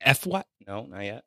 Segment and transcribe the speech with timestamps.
[0.00, 0.46] F what?
[0.66, 1.24] No, not yet.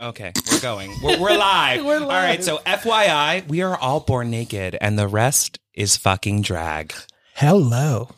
[0.00, 0.92] Okay, we're going.
[1.02, 1.84] We're, we're live.
[1.84, 6.42] We're All right, so FYI, we are all born naked, and the rest is fucking
[6.42, 6.92] drag.
[7.34, 8.10] Hello.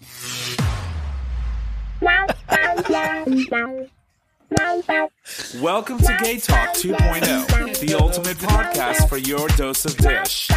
[5.60, 10.50] Welcome to Gay Talk 2.0, the ultimate podcast for your dose of dish.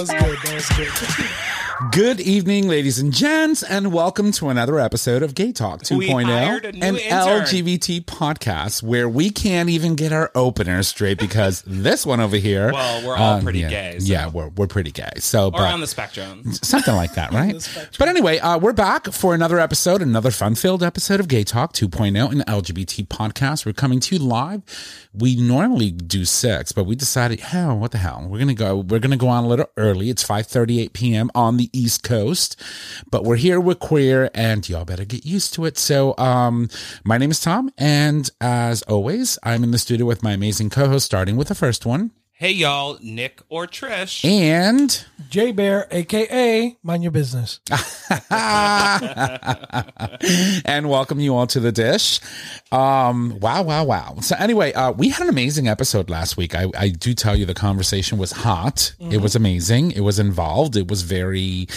[0.00, 0.38] Was good.
[0.38, 1.30] That was good.
[1.92, 6.66] Good evening, ladies and gents, and welcome to another episode of Gay Talk 2.0, hired
[6.66, 7.42] a new an intern.
[7.42, 12.70] LGBT podcast where we can't even get our openers straight because this one over here.
[12.70, 15.08] Well, we're all um, pretty yeah, gay, so- Yeah, we're, we're pretty gay.
[15.16, 16.52] So, Or but on the spectrum.
[16.52, 17.56] something like that, right?
[17.98, 22.30] but anyway, uh, we're back for another episode, another fun-filled episode of Gay Talk 2.0,
[22.30, 23.64] an LGBT podcast.
[23.64, 24.62] We're coming to you live.
[25.14, 28.26] We normally do six, but we decided, hell, what the hell?
[28.28, 28.76] We're gonna go.
[28.76, 29.89] We're gonna go on a little early.
[29.94, 31.30] It's 5:38 p.m.
[31.34, 32.60] on the East Coast,
[33.10, 33.60] but we're here.
[33.60, 35.78] We're queer, and y'all better get used to it.
[35.78, 36.68] So, um,
[37.04, 41.06] my name is Tom, and as always, I'm in the studio with my amazing co-host,
[41.06, 44.24] starting with the first one, Hey, y'all, Nick or Trish.
[44.24, 45.04] and.
[45.28, 47.60] J Bear, aka Mind Your Business.
[50.64, 52.18] and welcome you all to the dish.
[52.72, 54.16] Um, wow, wow, wow.
[54.22, 56.54] So anyway, uh, we had an amazing episode last week.
[56.54, 58.94] I, I do tell you the conversation was hot.
[58.98, 59.90] It was amazing.
[59.90, 60.76] It was involved.
[60.76, 61.68] It was very,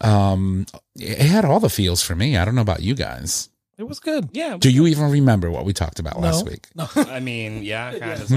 [0.00, 0.64] um,
[0.96, 2.38] it had all the feels for me.
[2.38, 3.50] I don't know about you guys.
[3.76, 4.30] It was good.
[4.32, 6.68] yeah, Do you even remember what we talked about last week?
[6.74, 6.88] No.
[6.96, 8.30] I mean, yeah, kind of.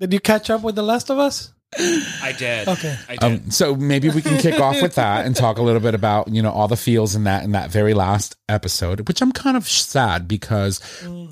[0.00, 1.52] Did you catch up with The Last of Us?
[1.78, 2.68] I did.
[2.68, 2.96] Okay.
[3.08, 3.22] I did.
[3.24, 6.28] Um, so maybe we can kick off with that and talk a little bit about
[6.28, 9.56] you know all the feels in that in that very last episode, which I'm kind
[9.56, 10.80] of sad because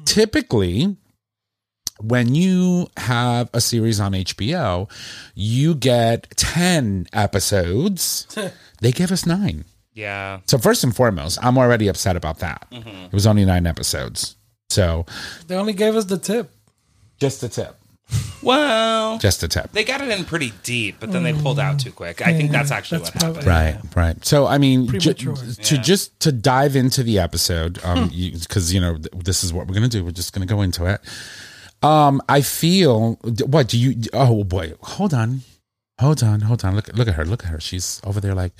[0.04, 0.96] typically
[2.00, 4.90] when you have a series on HBO,
[5.34, 8.26] you get ten episodes.
[8.80, 9.64] they give us nine.
[9.92, 10.40] yeah.
[10.46, 12.66] So first and foremost, I'm already upset about that.
[12.72, 14.34] It was only nine episodes,
[14.68, 15.06] so
[15.46, 16.50] They only gave us the tip.
[17.20, 17.77] just the tip,
[18.42, 19.72] Well, just a tip.
[19.72, 22.20] they got it in pretty deep, but then they pulled out too quick.
[22.26, 23.96] I think that's actually That's what probably- happened.
[23.96, 24.24] Right, right.
[24.24, 25.36] So, I mean, ju- Premature.
[25.64, 29.66] to just to dive into the episode, um, because you, know th- this is what
[29.66, 30.04] we're gonna do.
[30.04, 31.00] We're just gonna go into it.
[31.82, 33.14] Um, I feel
[33.46, 34.02] what do you?
[34.12, 35.40] Oh boy, hold on,
[35.98, 36.76] hold on, hold on.
[36.76, 37.24] Look, look at her.
[37.24, 37.60] Look at her.
[37.60, 38.52] She's over there, like,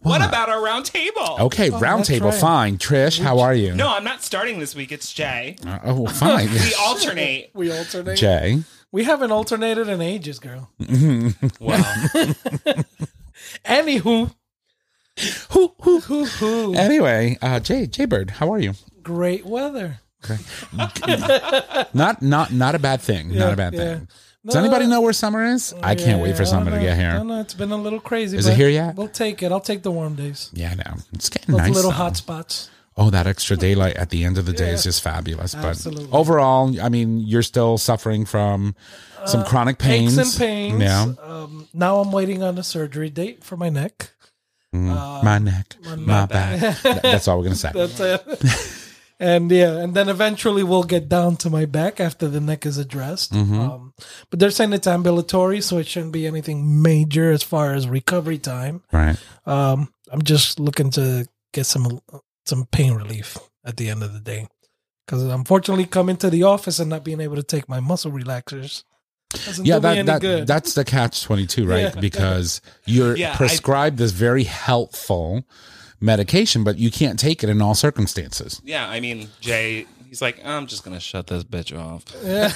[0.00, 0.28] What what?
[0.28, 1.36] about our round table?
[1.40, 2.30] Okay, Oh, round table.
[2.30, 2.40] right.
[2.40, 3.20] Fine, Trish.
[3.20, 3.74] How are you?
[3.74, 4.92] No, I'm not starting this week.
[4.92, 5.64] It's Jae.
[5.66, 6.48] Uh, oh, fine.
[6.52, 7.50] We alternate.
[7.52, 8.16] We alternate.
[8.18, 8.64] Jae.
[8.94, 10.70] We haven't alternated in ages, girl.
[10.78, 10.86] wow.
[13.64, 14.32] Anywho,
[15.50, 16.74] who, who, who, who?
[16.76, 18.74] Anyway, uh, Jae, Jae Bird, how are you?
[19.02, 19.98] Great weather.
[21.92, 23.34] Not, not, not a bad thing.
[23.34, 23.80] not a bad yeah.
[23.80, 24.08] thing.
[24.46, 25.74] Does anybody know where summer is?
[25.82, 27.24] I can't wait for summer to get I here.
[27.24, 28.38] know it's been a little crazy.
[28.38, 28.94] Is it but here yet?
[28.94, 29.50] We'll take it.
[29.50, 30.50] I'll take the warm days.
[30.54, 30.96] Yeah, I know.
[31.12, 31.74] It's getting Those nice.
[31.74, 31.96] little though.
[31.96, 32.70] hot spots.
[32.96, 35.54] Oh, that extra daylight at the end of the day is just fabulous.
[35.54, 36.08] But Absolutely.
[36.12, 38.76] overall, I mean, you're still suffering from
[39.26, 40.16] some chronic pains.
[40.16, 40.82] Uh, Aches and pains.
[40.82, 41.12] Yeah.
[41.22, 44.10] Um, now I'm waiting on a surgery date for my neck.
[44.74, 46.60] Mm, my neck, my, back.
[46.82, 47.70] Th- That's all we're going to say.
[47.74, 48.90] That's it.
[49.20, 52.76] and yeah, and then eventually we'll get down to my back after the neck is
[52.76, 53.32] addressed.
[53.32, 53.60] Mm-hmm.
[53.60, 53.94] Um,
[54.30, 58.38] but they're saying it's ambulatory, so it shouldn't be anything major as far as recovery
[58.38, 58.82] time.
[58.92, 59.16] right.
[59.46, 62.00] Um, I'm just looking to get some
[62.46, 64.46] some pain relief at the end of the day.
[65.06, 68.84] Because unfortunately, coming to the office and not being able to take my muscle relaxers
[69.30, 70.46] doesn't Yeah, do me that, any that good.
[70.46, 71.94] that's the catch 22, right?
[71.94, 72.00] Yeah.
[72.00, 75.44] Because you're Yeah, I- prescribed this very helpful
[76.00, 78.60] medication, but you can't take it in all circumstances.
[78.64, 82.04] yeah, I mean, Jae, he's like, I'm just going to shut this bitch off.
[82.22, 82.48] Yeah.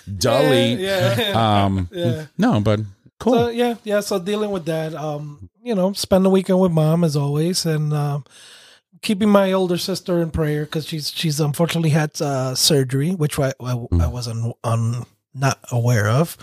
[0.18, 0.74] Dully.
[0.74, 1.32] yeah.
[1.64, 2.26] Um, Yeah.
[2.38, 2.80] No, but
[3.18, 3.34] cool.
[3.34, 4.00] So yeah, yeah.
[4.00, 7.92] So dealing with that, um, you know, spend the weekend with mom as always, and
[7.92, 8.24] um,
[9.02, 13.52] keeping my older sister in prayer because she's she's unfortunately had uh, surgery, which I
[13.60, 16.36] I, I wasn't on not aware of.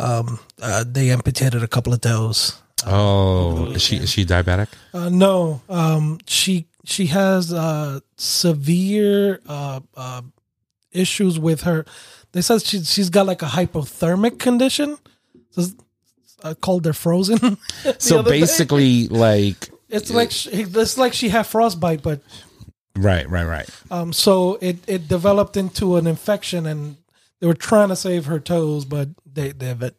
[0.00, 2.60] Um, uh, they amputated a couple of toes.
[2.84, 4.68] oh, is she, is she diabetic?
[4.92, 10.22] Uh, no, um, she she has uh, severe uh, uh,
[10.90, 11.86] issues with her.
[12.32, 14.98] They said she she's got like a hypothermic condition.
[15.50, 15.66] So,
[16.44, 17.38] I called her frozen.
[17.82, 18.40] the So other day.
[18.40, 22.20] basically, like, It's like she, it's like she had frostbite, but
[22.96, 23.68] right, right, right.
[23.90, 26.96] um, so it it developed into an infection, and
[27.40, 29.94] they were trying to save her toes, but they they but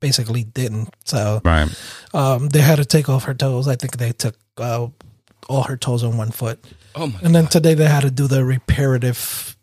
[0.00, 0.94] basically didn't.
[1.04, 1.68] So Right.
[2.14, 3.68] um, they had to take off her toes.
[3.68, 4.88] I think they took uh,
[5.48, 6.58] all her toes on one foot,
[6.94, 9.56] Oh, my and then today they had to do the reparative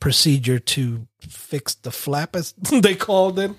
[0.00, 2.52] procedure to fix the flap, as
[2.82, 3.50] they called it.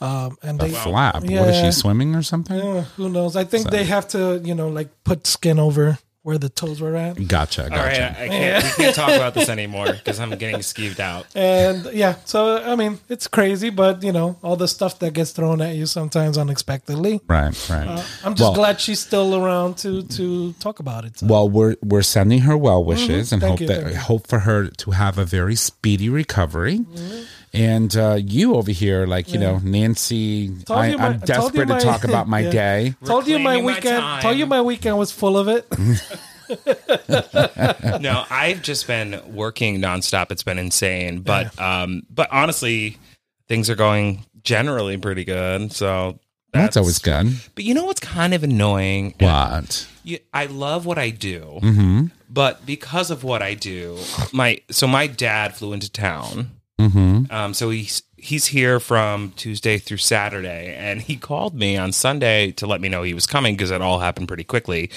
[0.00, 1.22] Um, and A they flap.
[1.22, 2.60] What is she swimming or something?
[2.60, 3.36] Uh, who knows?
[3.36, 6.96] I think they have to, you know, like put skin over where the toes were
[6.96, 7.14] at.
[7.28, 7.62] Gotcha.
[7.62, 8.20] All right, Gotcha.
[8.20, 8.64] I, I can't.
[8.64, 11.24] We can't talk about this anymore because I'm getting skeeved out.
[11.36, 15.30] And yeah, so I mean, it's crazy, but you know, all the stuff that gets
[15.30, 17.20] thrown at you sometimes unexpectedly.
[17.28, 17.54] Right.
[17.70, 18.04] Right.
[18.24, 21.16] I'm just Well- glad she's still around to to talk about it.
[21.20, 21.26] So.
[21.26, 23.56] Well, we're we're sending her well wishes and Mm-hmm.
[23.56, 26.80] Thank hope you, that hope for her to have a very speedy recovery.
[26.80, 27.22] Mm-hmm.
[27.56, 31.54] And uh, you over here, like you know, Nancy, Told I, you my- I'm told
[31.54, 32.50] you desperate my- to talk about my Yeah.
[32.50, 32.94] day.
[33.04, 34.00] told you my reclaiming my weekend.
[34.00, 34.22] time.
[34.22, 35.66] told you my weekend was full of it.
[38.00, 40.30] no, I've just been working nonstop.
[40.30, 41.20] It's been insane.
[41.20, 42.98] But um, but honestly,
[43.48, 45.72] things are going generally pretty good.
[45.72, 46.18] So
[46.52, 47.26] That's always good.
[47.54, 49.14] But you know what's kind of annoying?
[49.18, 49.88] What?
[50.04, 52.06] You, I love what I do, Mm-hmm.
[52.30, 53.98] but because of what I do,
[54.32, 56.50] my so my dad flew into town.
[56.80, 57.32] Mm-hmm.
[57.32, 62.52] Um, so he's he's here from Tuesday through Saturday, and he called me on Sunday
[62.52, 64.90] to let me know he was coming because it all happened pretty quickly.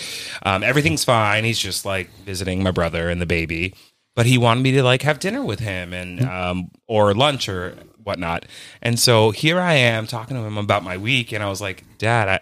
[0.44, 1.46] Um, everything's fine.
[1.46, 3.74] He's just like visiting my brother and the baby,
[4.16, 7.76] but he wanted me to like have dinner with him and um, or lunch or
[8.04, 8.46] whatnot.
[8.82, 11.86] And so here I am talking to him about my week, and I was like,
[11.98, 12.40] Dad, I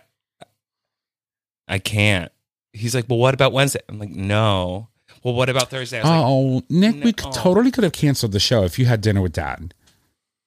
[1.67, 2.31] I can't.
[2.73, 3.81] He's like, Well, what about Wednesday?
[3.87, 4.89] I'm like, No.
[5.23, 5.99] Well, what about Thursday?
[5.99, 8.85] I was like, Oh, Nick, we could, totally could have canceled the show if you
[8.85, 9.73] had dinner with Dad.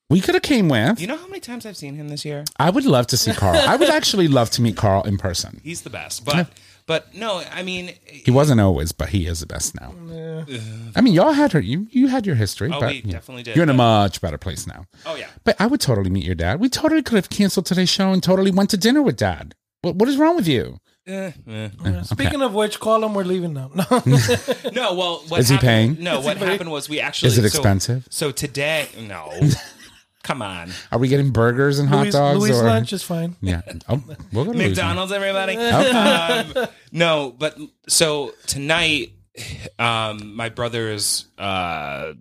[0.08, 1.00] We could have came with.
[1.00, 2.44] You know how many times I've seen him this year?
[2.58, 3.56] I would love to see Carl.
[3.56, 5.60] I would actually love to meet Carl in person.
[5.62, 6.24] He's the best.
[6.24, 6.48] But
[6.86, 9.94] but no, I mean He wasn't always, but he is the best now.
[10.96, 11.60] I mean, y'all had her.
[11.60, 13.12] You you had your history, Oh, but we yeah.
[13.12, 14.86] definitely did, You're in a much better place now.
[15.06, 15.28] Oh yeah.
[15.44, 16.58] But I would totally meet your dad.
[16.58, 19.54] We totally could have canceled today's show and totally went to dinner with Dad.
[19.82, 20.78] What what is wrong with you?
[21.06, 22.02] Eh, eh.
[22.02, 23.14] Speaking of which, call him.
[23.14, 23.70] We're leaving now.
[23.74, 23.84] No.
[24.72, 25.60] No, well, what Is he happened-
[25.96, 26.02] paying?
[26.04, 27.28] No, what happened was we actually.
[27.28, 28.06] Is it so- expensive?
[28.10, 29.32] So, today, no.
[30.22, 32.38] Come on, Are we getting burgers and hot Louis, dogs?
[32.40, 33.36] Louis or lunch is fine.
[33.40, 34.02] yeah, oh,
[34.34, 35.54] we'll go to Louis McDonald's, everybody.
[35.56, 35.90] Okay.
[36.60, 37.56] Um, no, but
[37.88, 39.12] so tonight,
[39.78, 42.12] um, my brother's uh,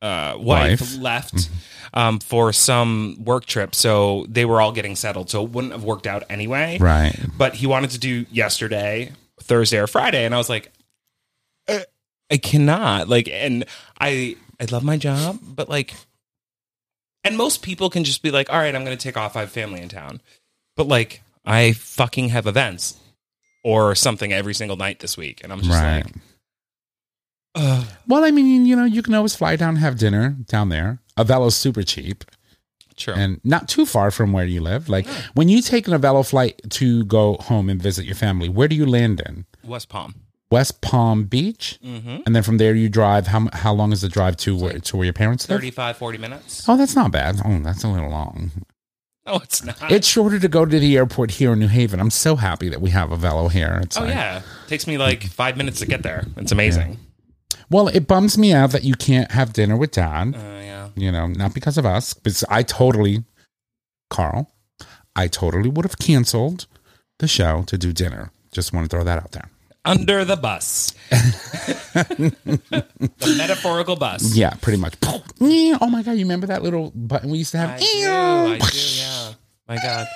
[0.00, 0.96] uh, wife, Wife.
[0.98, 1.50] left
[1.96, 5.30] um, for some work trip, so they were all getting settled.
[5.30, 6.78] So it wouldn't have worked out anyway.
[6.78, 7.18] Right.
[7.36, 9.10] but he wanted to do yesterday,
[9.42, 10.70] Thursday or Friday, and I was like,
[11.68, 11.80] uh,
[12.30, 13.08] I cannot.
[13.08, 13.64] Like, and
[13.98, 15.94] I I love my job, but like,
[17.24, 19.34] and most people can just be like, all right, I'm going to take off.
[19.36, 20.20] I have family in town,
[20.76, 22.98] but like, I fucking have events
[23.64, 26.04] or something every single night this week, and I'm just Right.
[26.04, 26.14] like,
[27.56, 27.86] Ugh.
[28.06, 31.00] Well, I mean, you know, you can always fly down and have dinner down there.
[31.16, 32.24] Avelo's super cheap
[32.96, 33.14] true.
[33.14, 34.88] and not too far from where you live.
[34.88, 38.68] Like when you take an Avello flight to go home and visit your family, where
[38.68, 39.46] do you land in?
[39.64, 40.14] West Palm.
[40.50, 42.18] West Palm Beach, Mm-hmm.
[42.24, 43.26] and then from there you drive.
[43.26, 45.56] How how long is the drive to where to where your parents live?
[45.58, 46.68] 35, 40 minutes.
[46.68, 47.40] Oh, that's not bad.
[47.44, 48.52] Oh, that's a little long.
[49.26, 49.90] No, it's not.
[49.90, 51.98] It's shorter to go to the airport here in New Haven.
[51.98, 53.80] I'm so happy that we have Avelo here.
[53.82, 56.26] It's oh like, yeah, takes me like five minutes to get there.
[56.36, 56.98] It's amazing.
[57.70, 60.34] Well, it bums me out that you can't have dinner with Dad.
[60.36, 60.88] Uh, yeah.
[60.94, 63.24] You know, not because of us, because I totally,
[64.10, 64.50] Carl,
[65.14, 66.66] I totally would have canceled
[67.18, 68.30] the show to do dinner.
[68.52, 69.50] Just want to throw that out there.
[69.84, 70.92] under the bus.
[71.10, 72.86] the
[73.38, 74.34] metaphorical bus.
[74.34, 74.94] Yeah, pretty much.
[75.38, 77.70] Oh my god, you remember that little button we used to have?
[77.70, 78.64] I do.
[78.64, 78.78] I do.
[78.98, 79.32] Yeah.
[79.68, 80.06] My God.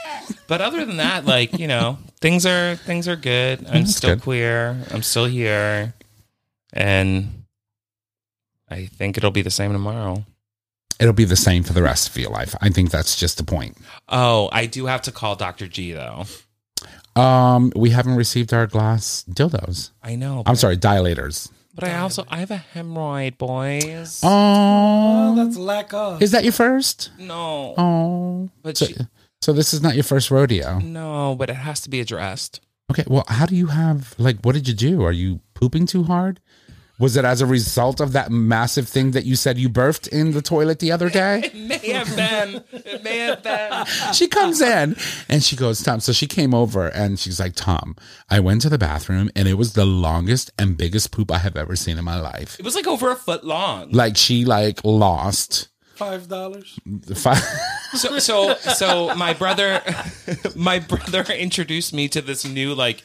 [0.46, 3.58] But other than that, like you know, things are things are good.
[3.66, 4.22] I'm That's still good.
[4.22, 4.76] queer.
[4.92, 5.92] I'm still here,
[6.72, 7.39] and
[8.70, 10.24] I think it'll be the same tomorrow.
[11.00, 12.54] It'll be the same for the rest of your life.
[12.60, 13.76] I think that's just the point.
[14.08, 16.24] Oh, I do have to call Doctor G though.
[17.16, 19.90] Um, we haven't received our glass dildos.
[20.02, 20.42] I know.
[20.46, 21.50] I'm sorry, dilators.
[21.74, 24.20] but I also I have a hemorrhoid, boys.
[24.22, 24.28] Oh,
[25.32, 26.22] Oh, that's lack of.
[26.22, 27.10] is that your first?
[27.18, 28.94] no, Oh, but so, she,
[29.42, 30.78] so this is not your first rodeo.
[30.78, 32.60] no, but it has to be addressed.
[32.90, 34.40] Okay, well, how do you have like?
[34.42, 35.02] What did you do?
[35.04, 36.40] Are you pooping too hard?
[37.00, 40.32] Was it as a result of that massive thing that you said you birthed in
[40.32, 41.50] the toilet the other day?
[41.52, 42.62] It may have been.
[42.72, 43.86] It may have been.
[44.12, 44.94] she comes in
[45.28, 46.00] and she goes, Tom.
[46.00, 47.96] So she came over and she's like, Tom,
[48.28, 51.56] I went to the bathroom and it was the longest and biggest poop I have
[51.56, 52.56] ever seen in my life.
[52.58, 53.90] It was like over a foot long.
[53.92, 56.78] Like she like lost Five dollars.
[57.14, 57.42] five.
[57.94, 59.82] So so so my brother
[60.56, 63.02] my brother introduced me to this new like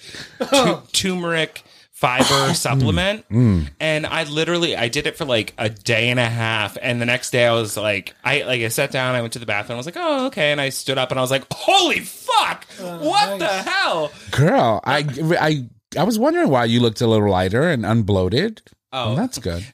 [0.51, 1.63] tu- turmeric
[2.05, 2.55] fiber mm.
[2.55, 3.67] supplement mm.
[3.79, 7.05] and I literally I did it for like a day and a half and the
[7.05, 9.75] next day I was like I like I sat down I went to the bathroom
[9.75, 12.65] I was like oh okay and I stood up and I was like holy fuck
[12.79, 15.05] oh, what the hell Girl, I,
[15.39, 18.61] I, I was wondering why you looked a little lighter and unbloated.
[18.91, 19.07] Oh.
[19.07, 19.65] Well, that's good.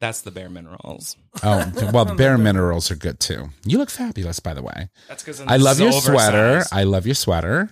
[0.00, 1.16] That's the bare minerals.
[1.42, 3.48] Oh, well, bare minerals are good too.
[3.64, 4.88] You look fabulous, by the way.
[5.08, 6.62] That's because I love your sweater.
[6.70, 7.70] I love your sweater.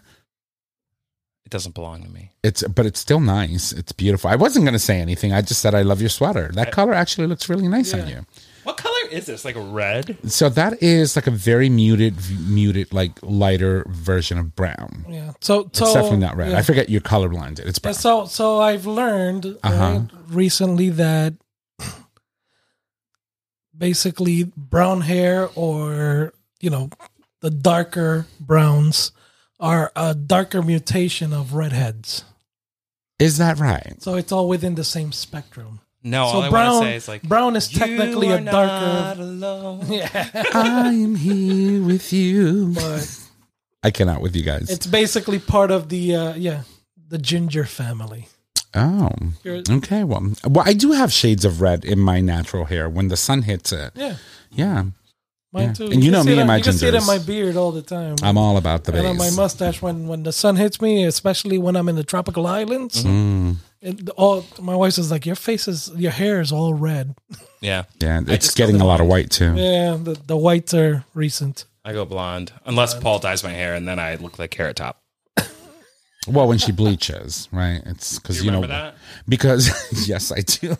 [1.53, 2.31] It doesn't belong to me.
[2.43, 3.73] It's but it's still nice.
[3.73, 4.31] It's beautiful.
[4.31, 5.33] I wasn't going to say anything.
[5.35, 6.51] I just said I love your sweater.
[6.55, 8.25] That color actually looks really nice on you.
[8.65, 9.45] What color is this?
[9.45, 10.17] Like a red?
[10.31, 12.15] So that is like a very muted,
[12.49, 15.05] muted, like lighter version of brown.
[15.09, 15.33] Yeah.
[15.41, 16.53] So It's definitely not red.
[16.53, 16.59] yeah.
[16.59, 17.59] I forget you're colorblind.
[17.59, 17.95] It's Yeah, brown.
[17.95, 19.79] so so I've learned Uh-huh.
[19.79, 21.35] right, recently that
[23.77, 26.89] basically brown hair or you know
[27.41, 29.13] the darker browns
[29.62, 32.25] are a darker mutation of redheads.
[33.19, 33.95] Is that right?
[34.02, 35.81] So it's all within the same spectrum.
[36.02, 38.37] No, so all I brown want to say is like brown is technically "You a
[38.38, 39.87] are not darker alone.
[39.88, 42.73] yeah, I am here with you.
[42.75, 43.09] but
[43.85, 44.69] I cannot with you guys.
[44.69, 46.62] it's basically part of the uh yeah,
[47.09, 48.26] the ginger family.
[48.75, 49.11] oh,
[49.45, 50.02] You're- okay.
[50.02, 53.42] Well, well, I do have shades of red in my natural hair when the sun
[53.42, 53.92] hits it.
[53.95, 54.16] Yeah,
[54.50, 54.85] Yeah,
[55.53, 55.73] mine Yeah.
[55.75, 55.85] too.
[55.85, 57.07] And you can know see me it and on- my You can see it in
[57.07, 58.17] my beard all the time.
[58.23, 61.59] I'm all about the and on my mustache when when the sun hits me, especially
[61.59, 63.05] when I'm in the tropical islands.
[63.05, 67.15] Mm, It, all my wife is like, your face is, your hair is all red.
[67.65, 69.55] Yeah, yeah, it's getting a lot of white too.
[69.55, 71.65] Yeah, the, the whites are recent.
[71.85, 75.01] I go blonde unless Paul dyes my hair, and then I look like Carrot Top.
[76.27, 77.81] Well, when she bleaches, right?
[77.87, 78.95] It's because You you, know remember that?
[79.29, 79.71] because
[80.09, 80.77] yes, I do.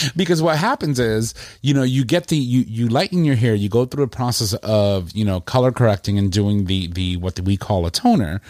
[0.16, 3.68] because what happens is, you know, you get the you you lighten your hair, you
[3.68, 7.56] go through a process of you know color correcting and doing the the what we
[7.56, 8.40] call a toner,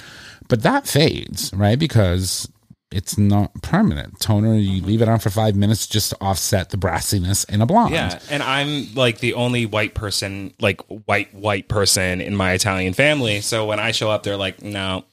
[0.48, 1.78] but that fades, right?
[1.78, 2.48] Because
[2.90, 4.54] it's not permanent toner.
[4.54, 4.86] You mm-hmm.
[4.86, 7.94] leave it on for five minutes just to offset the brassiness in a blonde.
[7.94, 12.92] Yeah, and I'm like the only white person, like white white person in my Italian
[12.92, 13.40] family.
[13.40, 15.04] So when I show up, they're like, "No,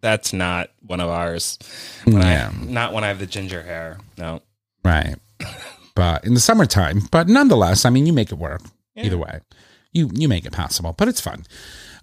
[0.00, 1.58] that's not one of ours."
[2.04, 2.50] When Yeah.
[2.52, 3.98] I, not when I have the ginger hair.
[4.18, 4.42] No,
[4.84, 5.16] Right.
[6.00, 8.62] But in the summertime, but nonetheless, I mean, you make it work
[8.96, 9.40] either way.
[9.92, 11.44] You you make it possible, but it's fun.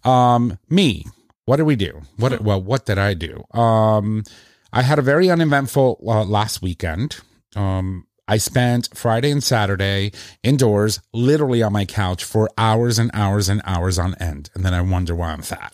[0.04, 1.08] Um, me,
[1.46, 2.02] what did we do?
[2.18, 3.44] What well, what did I do?
[3.60, 4.24] Um,
[4.72, 7.18] I had a very uneventful uh, last weekend.
[7.56, 10.12] Um, I spent Friday and Saturday
[10.44, 14.76] indoors, literally on my couch for hours and hours and hours on end, and then
[14.76, 15.74] I wonder why I'm fat.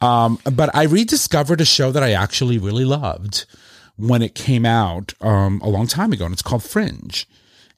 [0.00, 3.44] Um, but I rediscovered a show that I actually really loved
[3.96, 7.26] when it came out um, a long time ago, and it's called Fringe,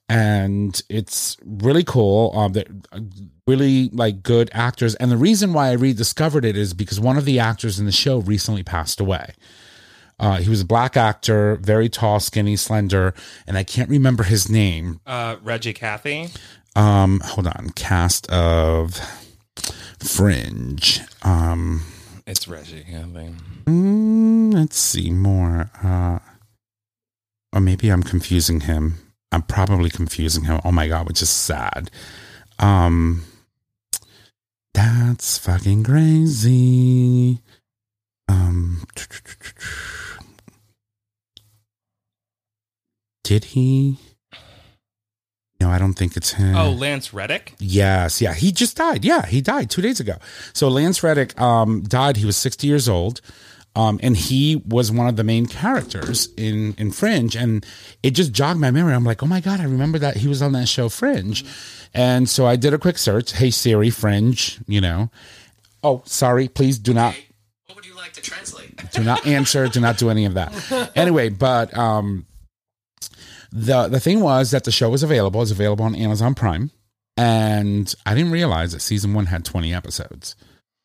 [0.08, 2.32] and it's really cool.
[2.36, 2.64] Um, they're
[3.46, 7.24] really like good actors, and the reason why I rediscovered it is because one of
[7.24, 9.34] the actors in the show recently passed away.
[10.18, 13.12] Uh, he was a black actor, very tall, skinny, slender,
[13.46, 14.98] and I can't remember his name.
[15.06, 16.30] uh, Reggie Cathy.
[16.74, 18.98] Um, hold on, cast of
[20.00, 21.00] Fringe.
[21.22, 21.82] Um,
[22.26, 23.34] It's Reggie Cathy.
[23.66, 24.05] Mm,
[24.56, 25.70] let's see more.
[25.84, 26.18] Uh,
[27.52, 28.94] or maybe I'm confusing him.
[29.30, 30.60] I'm probably confusing him.
[30.64, 31.90] Oh my god, which is sad.
[32.58, 33.24] Um,
[34.72, 37.40] that's fucking crazy.
[38.28, 38.86] Um,
[43.24, 43.98] did he?
[45.60, 46.54] No, I don't think it's him.
[46.56, 47.54] Oh, Lance Reddick.
[47.58, 49.04] Yes, yeah, he just died.
[49.04, 50.16] Yeah, he died two days ago.
[50.52, 52.16] So Lance Reddick um, died.
[52.16, 53.20] He was sixty years old,
[53.76, 57.36] um, and he was one of the main characters in in Fringe.
[57.36, 57.64] And
[58.02, 58.94] it just jogged my memory.
[58.94, 61.44] I'm like, oh my god, I remember that he was on that show Fringe.
[61.92, 63.32] And so I did a quick search.
[63.32, 64.58] Hey Siri, Fringe.
[64.66, 65.10] You know.
[65.84, 66.48] Oh, sorry.
[66.48, 67.14] Please do not
[67.66, 68.90] What would you like to translate?
[68.92, 70.52] do not answer do not do any of that
[70.94, 72.24] anyway but um
[73.52, 76.70] the the thing was that the show was available it's available on amazon prime
[77.16, 80.36] and i didn't realize that season one had 20 episodes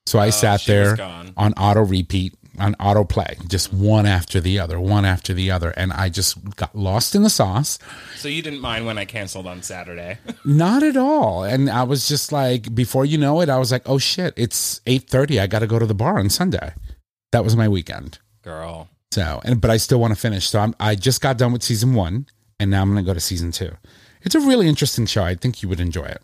[0.06, 0.66] so i sat Oh, was
[0.98, 0.98] there
[1.38, 5.92] on auto repeat on autoplay, just one after the other one after the other and
[5.94, 7.80] i just got lost in the sauce
[8.16, 10.18] So you didn't mind when I canceled on Saturday?
[10.46, 13.84] not at all and i was just like before you know it i was like
[13.88, 16.74] oh shit it's 8.30 i gotta go to the bar on sunday
[17.32, 18.90] that was my weekend Girl.
[19.12, 20.50] So, and but I still want to finish.
[20.50, 22.26] So I'm I just got done with season one,
[22.60, 23.72] and now I'm going to go to season two.
[24.24, 25.24] It's a really interesting show.
[25.24, 26.22] I think you would enjoy it.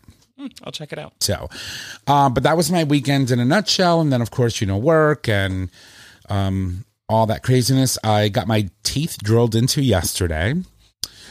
[0.64, 1.12] I'll check it out.
[1.20, 1.48] So,
[2.06, 4.00] uh, but that was my weekend in a nutshell.
[4.00, 5.68] And then, of course, you know, work and
[6.28, 7.98] um, all that craziness.
[8.04, 10.54] I got my teeth drilled into yesterday.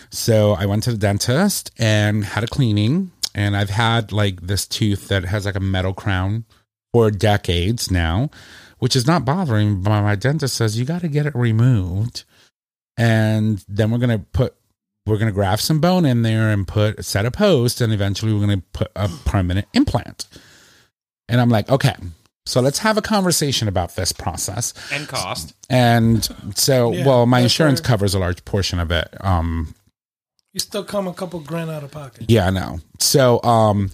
[0.09, 3.11] So I went to the dentist and had a cleaning.
[3.35, 6.45] And I've had like this tooth that has like a metal crown
[6.93, 8.29] for decades now,
[8.79, 9.81] which is not bothering.
[9.81, 12.23] But my dentist says you got to get it removed.
[12.97, 14.55] And then we're going to put
[15.07, 17.93] we're going to graft some bone in there and put a set a post and
[17.93, 20.27] eventually we're going to put a permanent implant
[21.29, 21.95] and i'm like okay
[22.47, 25.53] so let's have a conversation about this process And cost.
[25.69, 27.87] and so Yeah, well my insurance fair.
[27.89, 29.73] covers a large portion of it um
[30.53, 32.25] You still come a couple grand out of pocket.
[32.29, 32.79] Yeah, I know.
[32.99, 33.91] So, um,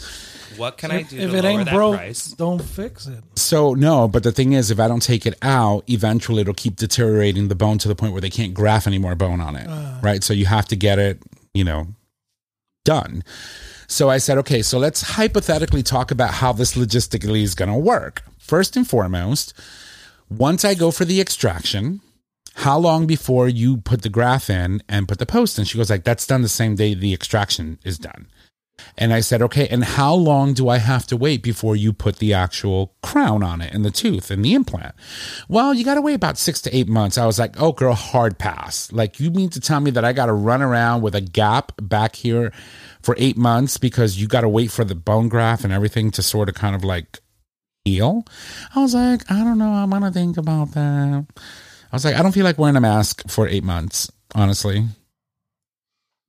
[0.56, 2.28] What can I do if to it lower ain't broke, price?
[2.28, 3.22] don't fix it.
[3.36, 6.76] so no, but the thing is, if I don't take it out, eventually it'll keep
[6.78, 9.68] deteriorating the bone to the point where they can't graft any more bone on it.
[10.02, 10.24] right.
[10.24, 11.20] So you have to get it,
[11.54, 11.88] you know,
[12.86, 13.24] done.
[13.88, 17.78] So I said, okay, so let's hypothetically talk about how this logistically is going to
[17.78, 18.24] work.
[18.38, 19.54] First and foremost,
[20.30, 22.02] once I go for the extraction,
[22.56, 25.66] how long before you put the graph in and put the post in?
[25.66, 28.28] She goes like, that's done the same day the extraction is done.
[28.98, 32.18] And I said, okay, and how long do I have to wait before you put
[32.18, 34.94] the actual crown on it and the tooth and the implant?
[35.48, 37.18] Well, you got to wait about six to eight months.
[37.18, 38.92] I was like, oh, girl, hard pass.
[38.92, 41.72] Like, you mean to tell me that I got to run around with a gap
[41.82, 42.52] back here
[43.04, 46.24] for eight months because you got to wait for the bone graft and everything to
[46.24, 47.20] sort of kind of like
[47.86, 48.26] heal?
[48.76, 49.72] I was like, I don't know.
[49.72, 51.26] I'm going to think about that.
[51.38, 54.86] I was like, I don't feel like wearing a mask for eight months, honestly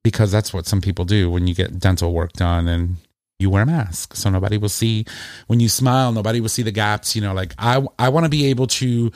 [0.04, 2.96] because that's what some people do when you get dental work done and
[3.40, 5.04] you wear a mask so nobody will see
[5.48, 8.30] when you smile nobody will see the gaps you know like i i want to
[8.30, 9.10] be able to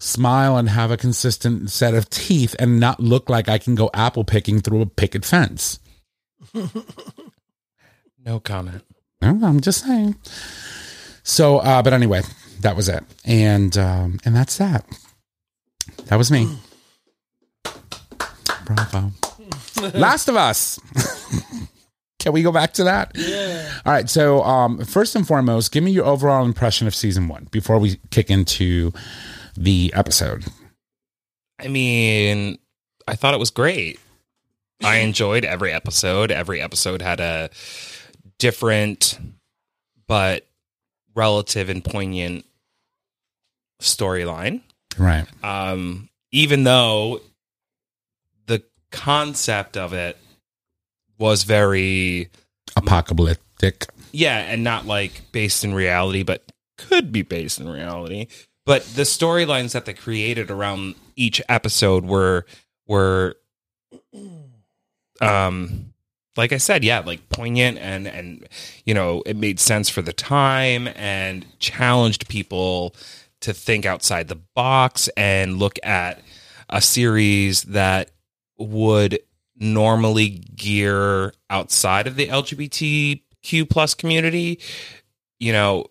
[0.00, 3.88] smile and have a consistent set of teeth and not look like i can go
[3.94, 5.78] apple picking through a picket fence
[8.24, 8.84] No comment.
[9.20, 10.14] No, i'm just saying
[11.22, 12.22] so uh but anyway
[12.60, 14.84] that was it and um and that's that
[16.06, 16.48] that was me
[18.64, 19.10] bravo
[19.98, 20.78] last of us
[22.18, 23.68] can we go back to that Yeah.
[23.84, 24.08] All right.
[24.08, 27.98] So, um, first and foremost, give me your overall impression of season one before we
[28.10, 28.92] kick into
[29.56, 30.44] the episode.
[31.58, 32.58] I mean,
[33.08, 33.98] I thought it was great.
[34.84, 36.30] I enjoyed every episode.
[36.30, 37.50] Every episode had a
[38.38, 39.18] different
[40.06, 40.46] but
[41.14, 42.44] relative and poignant
[43.80, 44.62] storyline.
[44.98, 45.26] Right.
[45.44, 47.20] Um, even though
[48.46, 50.16] the concept of it
[51.18, 52.30] was very
[52.76, 53.86] Apocalyptic.
[54.12, 56.42] yeah, and not like based in reality, but
[56.78, 58.26] could be based in reality.
[58.64, 62.46] But the storylines that they created around each episode were
[62.86, 63.36] were
[65.20, 65.92] um
[66.36, 68.48] like I said, yeah, like poignant and and
[68.84, 72.94] you know, it made sense for the time and challenged people
[73.40, 76.22] to think outside the box and look at
[76.70, 78.10] a series that
[78.56, 79.18] would
[79.56, 84.58] normally gear outside of the LGBTQ plus community,
[85.38, 85.86] you know,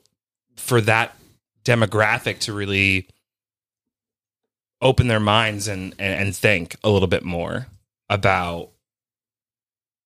[0.56, 1.16] for that
[1.64, 3.08] demographic to really
[4.82, 7.68] open their minds and, and, and think a little bit more
[8.10, 8.71] about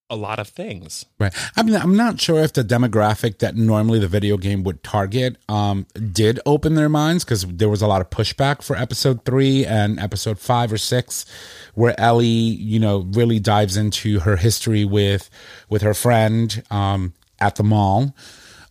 [0.10, 1.06] a lot of things.
[1.20, 1.34] Right.
[1.56, 5.38] I mean, I'm not sure if the demographic that normally the video game would target
[5.50, 9.66] um, did open their minds because there was a lot of pushback for episode three
[9.66, 11.26] and episode five or six,
[11.74, 15.30] where Ellie, you know, really dives into her history with
[15.70, 18.16] with her friend um, at the mall.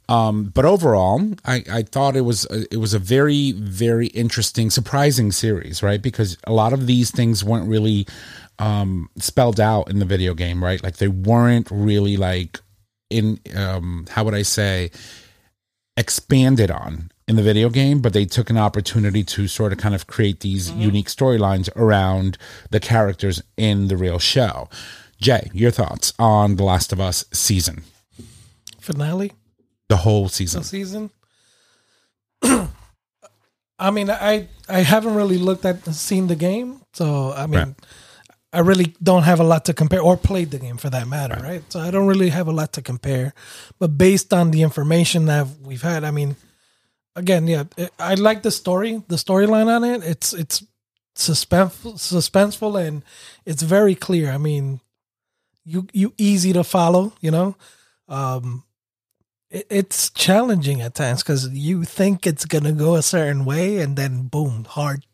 [0.06, 4.70] Um, but overall, I, I thought it was a, it was a very very interesting,
[4.70, 6.00] surprising series, right?
[6.00, 8.06] Because a lot of these things weren't really
[8.58, 10.82] um, spelled out in the video game, right?
[10.82, 12.60] Like they weren't really like
[13.10, 14.90] in um, how would I say
[15.96, 19.94] expanded on in the video game, but they took an opportunity to sort of kind
[19.94, 22.36] of create these unique storylines around
[22.70, 24.68] the characters in the real show.
[25.22, 27.84] Jae, your thoughts on The Last of Us season,
[28.78, 29.32] Finale.
[29.88, 30.60] the whole season?
[30.62, 31.10] the season.
[33.78, 37.74] I mean, I I haven't really looked at seen the game, so I mean, Right.
[38.54, 41.40] I really don't have a lot to compare, or played the game for that matter,
[41.42, 41.62] right.
[41.72, 43.34] So I don't really have a lot to compare.
[43.78, 46.36] But based on the information that we've had, I mean,
[47.16, 47.64] again, yeah,
[47.98, 50.04] I like the story, the storyline on it.
[50.04, 50.64] It's it's
[51.16, 53.02] suspense suspenseful and
[53.44, 54.30] it's very clear.
[54.30, 54.80] I mean,
[55.64, 57.56] you you easy to follow, you know.
[58.08, 58.64] Um,
[59.50, 63.96] it, it's challenging at times because you think it's gonna go a certain way, and
[63.96, 65.06] then boom, hard,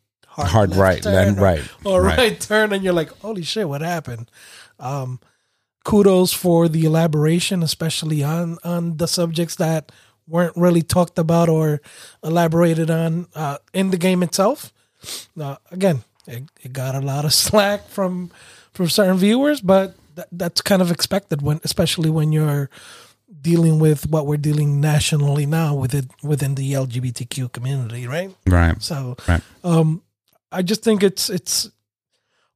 [0.49, 2.19] hard, Hard right, turn then or- right, or right.
[2.19, 2.41] right.
[2.41, 4.31] turn, and you're like, holy shit, what happened?
[4.79, 5.21] Um,
[5.85, 9.93] kudos for the elaboration, especially on on the subjects that
[10.27, 11.81] weren't really talked about or
[12.23, 14.73] elaborated on uh, in the game itself.
[15.41, 18.31] Uh, again, it, it got a lot of slack from
[18.73, 22.71] from certain viewers, but that, that's kind of expected when, especially when you're
[23.43, 28.31] dealing with what we're dealing nationally now with it within the LGBTQ community, right?
[28.47, 28.81] Right.
[28.83, 29.41] So, Right.
[29.65, 30.03] um,
[30.53, 31.71] I just think it's it's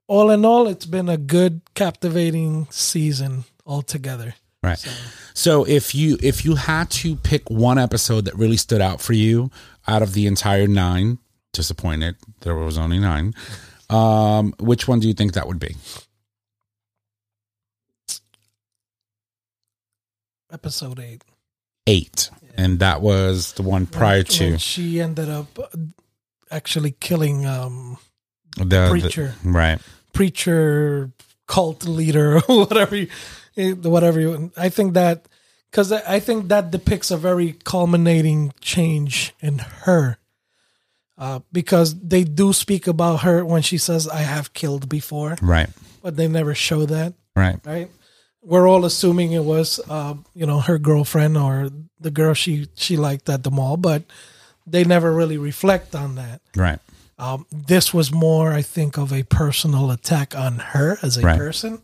[0.06, 4.34] all in all, it's been a good, captivating season altogether.
[4.62, 4.78] Right.
[4.78, 4.90] So,
[5.34, 9.12] So if you if you had to pick one episode that really stood out for
[9.12, 9.50] you
[9.86, 11.18] out of the entire nine,
[11.52, 13.34] disappointed there was only nine.
[13.90, 15.76] Um, which one do you think that would be?
[20.54, 21.24] episode eight.
[21.86, 25.66] eight, and that was the one prior to when she ended up uh,
[26.50, 27.98] actually killing um
[28.56, 29.34] the, the preacher.
[29.44, 29.80] right.
[30.12, 31.10] preacher
[31.46, 33.08] cult leader or whatever you,
[33.56, 35.26] eh, whatever you i think that
[35.70, 40.18] because i think that depicts a very culminating change in her.
[41.16, 45.36] Uh, because they do speak about her when she says i have killed before.
[45.40, 45.70] Right,
[46.02, 47.14] but they never show that.
[47.36, 47.88] Right, right?
[48.42, 52.96] We're all assuming it was uh, you know her girlfriend or the girl she she
[52.96, 54.02] liked at the mall but
[54.66, 56.78] they never really reflect on that right,
[57.18, 61.38] um, this was more, I think, of a personal attack on her as a Right.
[61.38, 61.80] person,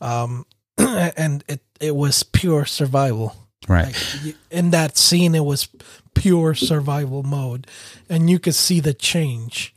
[0.00, 0.46] um,
[0.78, 3.34] and it it was pure survival.
[3.68, 3.86] right.
[4.24, 5.68] Like in that scene, it was
[6.14, 7.66] pure survival mode,
[8.08, 9.74] and you could see the change.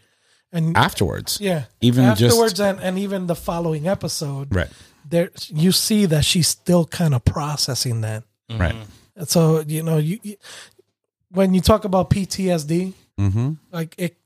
[0.52, 4.70] And Afterwards, yeah, even just- afterwards, and, and even the following episode, right,
[5.10, 8.24] there you see that she's still kind of processing that.
[8.52, 8.76] right.
[9.16, 10.20] And so you know, you
[11.34, 13.52] when you talk about PTSD, Mm-hmm.
[13.72, 14.18] like it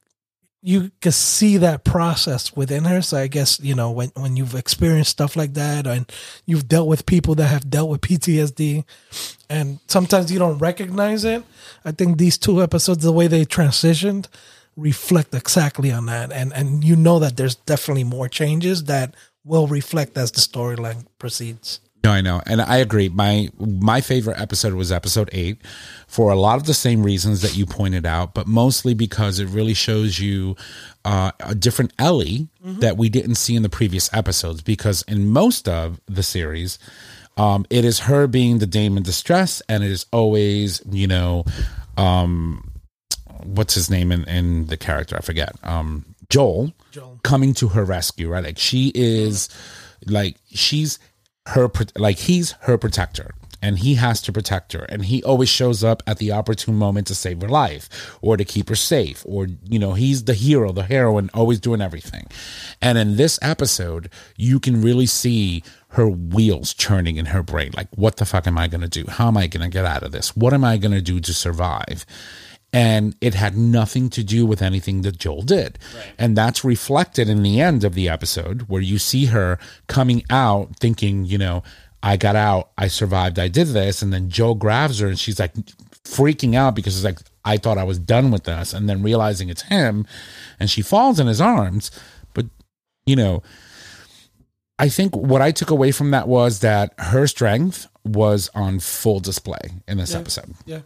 [0.61, 3.01] you can see that process within her.
[3.01, 6.09] So i guess you know when when you've experienced stuff like that and
[6.45, 8.85] you've dealt with people that have dealt with ptsd
[9.49, 11.43] and sometimes you don't recognize it
[11.83, 14.27] i think these two episodes the way they transitioned
[14.77, 16.31] reflect exactly on that.
[16.31, 21.05] And and you know that there's definitely more changes that will reflect as the storyline
[21.19, 23.09] proceeds No, I know, and I agree.
[23.09, 25.57] My my favorite episode was episode eight,
[26.07, 29.47] for a lot of the same reasons that you pointed out, but mostly because it
[29.49, 30.55] really shows you
[31.03, 34.61] uh, a different Ellie that we didn't see in the previous episodes.
[34.61, 36.79] Because in most of the series,
[37.35, 41.43] um, it is her being the dame in distress, and it is always you know,
[41.97, 42.71] um,
[43.43, 45.17] what's his name in, in the character?
[45.17, 45.53] I forget.
[45.61, 47.19] Um, Joel, Joel.
[47.25, 48.45] coming to her rescue, right?
[48.45, 49.49] Like she is,
[50.05, 50.99] like she's
[51.47, 55.83] her, like he's her protector, and he has to protect her, and he always shows
[55.83, 59.47] up at the opportune moment to save her life or to keep her safe, or
[59.63, 62.27] you know, he's the hero, the heroine, always doing everything.
[62.81, 67.71] And in this episode, you can really see her wheels churning in her brain.
[67.75, 69.05] Like, what the fuck am I gonna do?
[69.07, 70.35] How am I gonna get out of this?
[70.35, 72.05] What am I gonna do to survive?
[72.77, 75.79] And it had nothing to do with anything that Joel did.
[76.19, 80.77] And that's reflected in the end of the episode where you see her coming out
[80.77, 81.63] thinking, you know,
[82.03, 84.03] I got out, I survived, I did this.
[84.03, 85.55] And then Joel grabs her and she's like
[86.03, 88.73] freaking out because it's like, I thought I was done with this.
[88.73, 90.05] And then realizing it's him
[90.59, 91.89] and she falls in his arms.
[92.35, 92.45] But,
[93.07, 93.41] you know,
[94.77, 99.19] I think what I took away from that was that her strength was on full
[99.19, 100.53] display in this episode.
[100.67, 100.81] yeah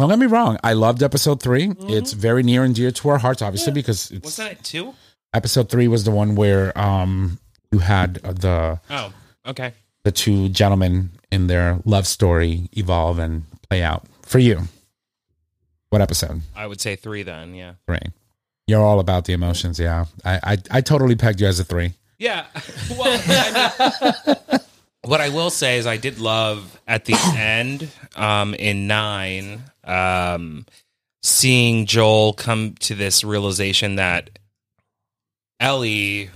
[0.00, 0.56] Don't get me wrong.
[0.64, 4.24] I loved episode 3 It's very near and dear to our hearts, obviously, because it's
[4.24, 4.94] Wasn't it two?
[5.34, 7.38] episode three was the one where um
[7.70, 9.12] you had the Oh,
[9.46, 9.74] okay.
[10.04, 14.06] the two gentlemen in their love story evolve and play out.
[14.22, 14.62] For you,
[15.90, 16.40] what episode?
[16.56, 17.54] I would say three then.
[17.54, 17.74] Yeah.
[17.86, 18.00] Three.
[18.66, 20.06] You're all about the emotions, yeah.
[20.24, 21.92] I I, I totally pegged you as a three.
[22.18, 22.46] Yeah.
[22.96, 24.58] Well, I mean,
[25.02, 30.66] what I will say is I did love at the end um, in nine um,
[31.22, 34.30] seeing Joel come to this realization that
[35.58, 36.30] Ellie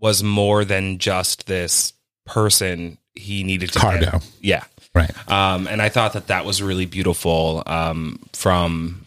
[0.00, 1.92] was more than just this
[2.26, 4.10] person he needed to Cargo.
[4.12, 4.30] get.
[4.40, 4.64] Yeah.
[4.94, 5.10] Right.
[5.30, 9.06] Um, and I thought that that was really beautiful um, from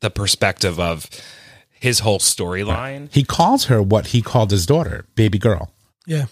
[0.00, 1.08] the perspective of
[1.70, 3.12] his whole storyline.
[3.12, 5.72] He calls her what he called his daughter, baby girl.
[6.06, 6.26] yeah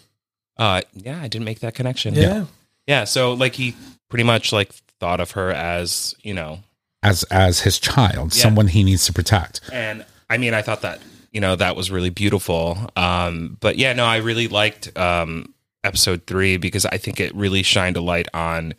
[0.57, 2.15] Uh, yeah, I didn't make that connection.
[2.15, 2.47] yeah,
[2.87, 3.75] Yeah, so like he
[4.09, 6.61] pretty much like thought of her as, you know,
[7.03, 8.43] As as his child, Yeah.
[8.43, 9.61] someone he needs to protect.
[9.73, 11.01] and I mean, I thought that,
[11.33, 12.91] you know, that was really beautiful.
[12.95, 17.63] Um, but yeah, no, I really liked um episode 3 because I think it really
[17.63, 18.75] shined a light on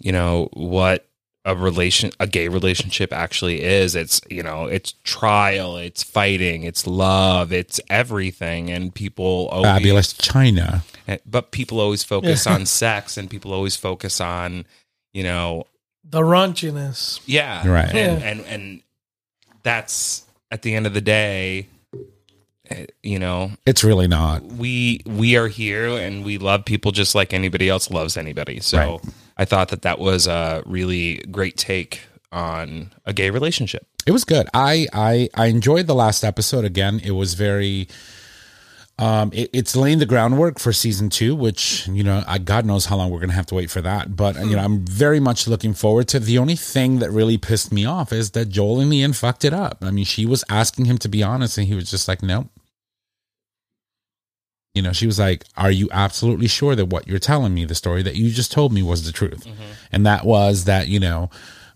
[0.00, 1.06] you know what
[1.44, 6.86] a relation a gay relationship actually is it's you know it's trial it's fighting it's
[6.86, 10.82] love it's everything and people always Fabulous China.
[11.08, 14.64] Eh, but people always focus on sex and people always focus on
[15.12, 15.64] you know
[16.04, 17.88] the raunchiness yeah Right.
[17.94, 18.28] and Yeah.
[18.28, 18.82] and, and
[19.62, 21.68] that's at the end of the day
[22.70, 24.42] eh, you know It's really not.
[24.44, 28.78] we we are here and we love people just like anybody else loves anybody so
[28.78, 29.00] Right.
[29.36, 34.24] i thought that that was a really great take on a gay relationship It was
[34.24, 34.48] good.
[34.54, 36.98] I I I enjoyed the last episode again.
[37.04, 37.86] It was very
[38.98, 42.86] um it, it's laying the groundwork for season two, which you know, I God knows
[42.86, 44.14] how long we're gonna have to wait for that.
[44.16, 47.72] But you know, I'm very much looking forward to the only thing that really pissed
[47.72, 49.78] me off is that Joel in the end fucked it up.
[49.82, 52.48] I mean, she was asking him to be honest and he was just like, Nope.
[54.74, 57.74] You know, she was like, "Are you absolutely sure that what you're telling me, the
[57.74, 59.46] story that you just told me, was the truth?"
[59.92, 60.88] And that was that.
[60.88, 61.28] You know,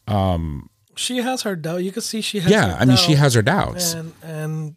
[0.08, 1.84] um, She has her doubt.
[1.84, 2.50] You can see she has.
[2.50, 2.70] yeah.
[2.70, 3.92] her I mean, she has her doubts.
[3.92, 4.76] and and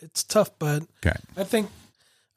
[0.00, 1.16] it's tough, but Okay.
[1.36, 1.68] I think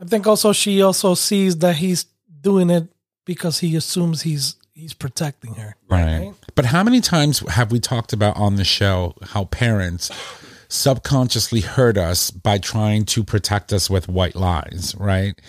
[0.02, 2.06] I think also she also sees that he's
[2.42, 2.88] doing it
[3.26, 5.76] because he assumes he's he's protecting her.
[5.90, 6.34] Right.
[6.56, 10.10] But how many times have we talked about on the show how parents
[10.70, 15.40] subconsciously hurt us by trying to protect us with white lies, right?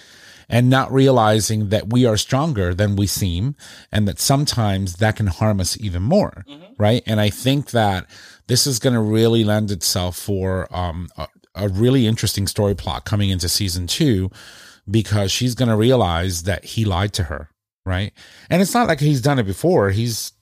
[0.48, 3.54] And not realizing that we are stronger than we seem
[3.92, 6.44] and that sometimes that can harm us even more,
[6.76, 7.04] right?
[7.06, 8.06] And I think that
[8.48, 11.08] this is going to really lend itself for um,
[11.54, 14.30] a, really interesting story plot coming into season two
[14.90, 17.50] because she's going to realize that he lied to her,
[17.84, 18.12] right?
[18.48, 19.90] And it's not like he's done it before.
[19.90, 20.32] He's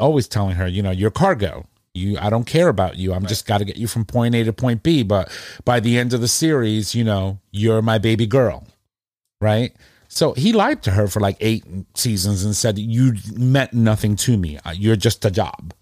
[0.00, 1.66] always telling her, you know, you're cargo.
[1.94, 3.12] You, I don't care about you.
[3.12, 5.02] I'm just got to get you from point A to point B.
[5.02, 5.30] But
[5.64, 8.66] by the end of the series, you know, you're my baby girl,
[9.40, 9.74] right?
[10.08, 14.36] So he lied to her for like eight seasons and said, You meant nothing to
[14.36, 14.58] me.
[14.74, 15.74] You're just a job.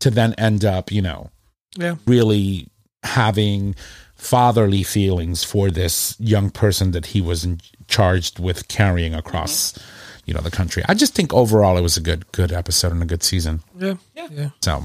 [0.00, 1.30] To then end up, you know,
[1.76, 1.96] Yeah.
[2.06, 2.68] really
[3.02, 3.74] having
[4.16, 9.76] fatherly feelings for this young person that he was in, charged with carrying across
[10.24, 13.02] you know the country i just think overall it was a good good episode and
[13.02, 13.94] a good season Yeah.
[14.14, 14.50] Yeah.
[14.62, 14.84] so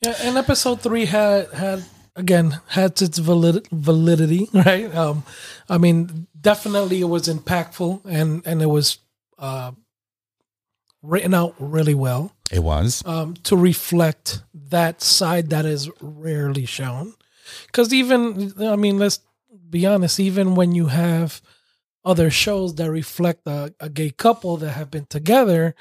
[0.00, 4.94] Yeah, and episode three had had again had its valid, validity, right?
[4.94, 5.24] Um,
[5.68, 8.98] I mean, definitely it was impactful and and it was
[9.38, 9.72] uh,
[11.02, 17.12] written out really well it was um, to reflect that side that is rarely shown.
[17.66, 19.20] Because even I mean, let's
[19.68, 21.40] be honest, even when you have
[22.04, 25.74] other shows that reflect a, a gay couple that have been together,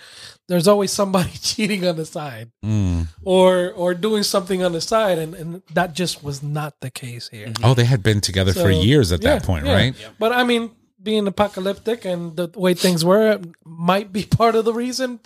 [0.48, 3.08] there's always somebody cheating on the side Mm.
[3.24, 7.30] or or doing something on the side and, and that just was not the case
[7.30, 9.74] here oh they had been together for years at that yeah, point yeah.
[9.74, 14.66] right but i mean being apocalyptic and the way things were might be part of
[14.66, 15.20] the reason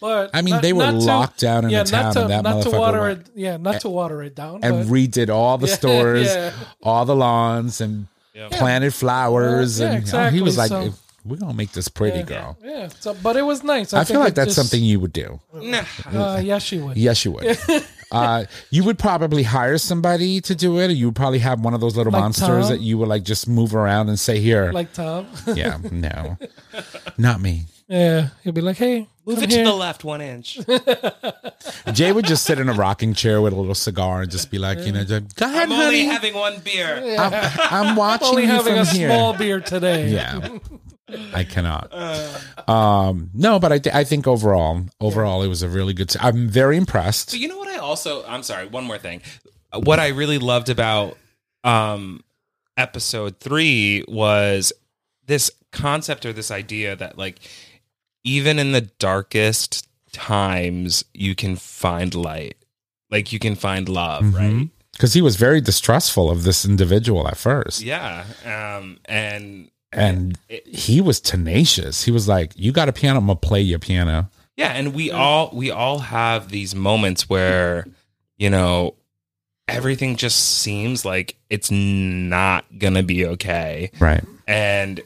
[0.00, 2.12] but I mean, not- they were not to- locked down in yeah a town, not
[2.14, 4.60] to, and that not to motherfucker water went- it yeah not to water it down
[4.62, 6.52] and but, redid all the Yeah, stores yeah.
[6.82, 8.06] all the lawns and
[8.52, 10.94] planted flowers Yeah, and oh, he was like so-
[11.26, 14.04] we're gonna make this pretty yeah, girl yeah so but it was nice i, i,
[14.04, 15.82] feel like that's just- something you would do Nah.
[16.12, 17.58] uh, yeah she would Yes, you would.
[18.12, 21.74] uh, you would probably hire somebody to do it, or you would probably have one
[21.74, 22.72] of those little Like monsters Tom?
[22.76, 26.36] that you would like just move around and say, "Here." like tom yeah, no,
[27.18, 27.64] not me.
[27.88, 29.64] Yeah he'll be like hey Move come it here.
[29.64, 30.58] to the left one inch.
[30.58, 34.58] Jae would just sit in a rocking chair with a little cigar and just be
[34.58, 36.04] like, you know, just, go ahead, I'm only honey.
[36.04, 37.16] having one beer.
[37.18, 37.32] I'm,
[37.70, 39.08] I'm watching only you having from a here.
[39.08, 40.46] small beer today yeah,
[41.34, 41.90] I cannot.
[42.68, 46.14] Um, no, but I, th- I think overall, overall, it was a really good.
[46.20, 47.30] i I'm very impressed.
[47.30, 49.22] But you know what I also I'm sorry, one more thing.
[49.72, 51.16] What I really loved about
[51.62, 52.22] um
[52.76, 54.72] episode 3 was
[55.26, 57.38] this concept or this idea that like
[58.24, 62.56] even in the darkest times you can find light.
[63.10, 64.68] Like you can find love, right?
[64.92, 67.82] Because he was very distrustful of this individual at first.
[67.82, 68.24] Yeah.
[68.44, 72.02] Um and and he was tenacious.
[72.02, 73.20] He was like, "You got a piano?
[73.20, 77.86] I'm gonna play your piano." Yeah, and we all we all have these moments where
[78.36, 78.94] you know
[79.68, 84.24] everything just seems like it's not gonna be okay, Right.
[84.48, 85.00] and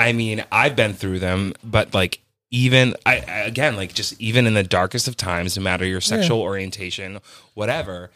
[0.00, 4.46] I mean I've been through them, but like even I I- again like just even
[4.46, 7.20] in the darkest of times, no matter your sexual orientation,
[7.54, 8.10] whatever,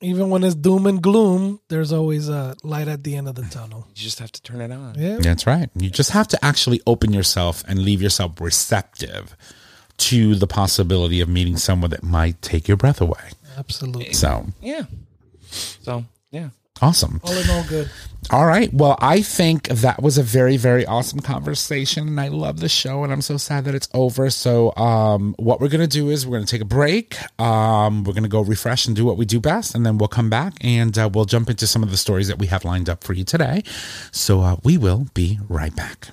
[0.00, 3.42] even when it's doom and gloom, there's always a light at the end of the
[3.42, 3.86] tunnel.
[3.96, 4.94] you just have to turn it on.
[4.96, 5.18] Yeah.
[5.18, 5.68] That's right.
[5.74, 9.36] You just have to actually open yourself and leave yourself receptive
[9.98, 13.30] to the possibility of meeting someone that might take your breath away.
[13.56, 14.12] Absolutely.
[14.12, 14.84] So Yeah.
[15.50, 16.50] So yeah.
[16.82, 17.20] Awesome.
[17.24, 17.90] All in all, good.
[18.30, 18.72] All right.
[18.74, 23.04] Well, I think that was a very, very awesome conversation, and I love the show,
[23.04, 24.28] and I'm so sad that it's over.
[24.28, 27.16] So, um, what we're gonna do is we're gonna take a break.
[27.40, 30.28] Um, we're gonna go refresh and do what we do best, and then we'll come
[30.28, 33.02] back and uh, we'll jump into some of the stories that we have lined up
[33.02, 33.62] for you today.
[34.12, 36.08] So, uh, we will be right back.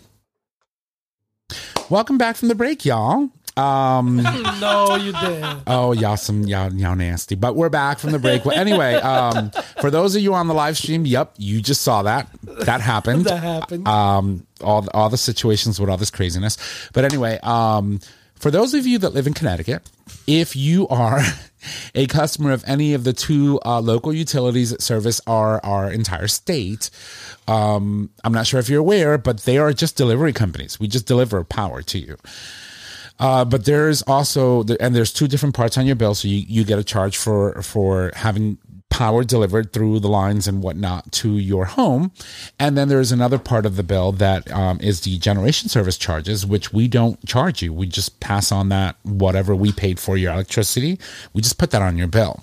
[1.90, 3.30] Welcome back from the break, y'all.
[3.58, 4.18] Um,
[4.60, 5.64] No, you didn't.
[5.68, 7.36] Oh, y'all some y'all y'all nasty.
[7.36, 8.46] But we're back from the break.
[8.46, 12.04] Well, anyway, um, for those of you on the live stream, yep, you just saw
[12.04, 12.28] that.
[12.44, 13.26] That happened.
[13.26, 13.88] That happened.
[13.88, 16.58] Um, all all the situations with all this craziness.
[16.94, 18.00] But anyway, um,
[18.36, 19.90] for those of you that live in Connecticut,
[20.28, 21.22] if you are
[21.96, 26.28] a customer of any of the two uh, local utilities that service our our entire
[26.28, 26.90] state,
[27.48, 30.80] um, I'm not sure if you're aware, but they are just delivery companies.
[30.80, 32.18] We just deliver power to you.
[33.20, 36.64] Uh, but there's also and there's two different parts on your bill, so you, you
[36.64, 38.58] get a charge for for having
[38.90, 42.12] power delivered through the lines and whatnot to your home.
[42.60, 46.46] And then there's another part of the bill that um, is the generation service charges,
[46.46, 47.74] which we don't charge you.
[47.74, 50.98] We just pass on that whatever we paid for your electricity.
[51.34, 52.42] We just put that on your bill.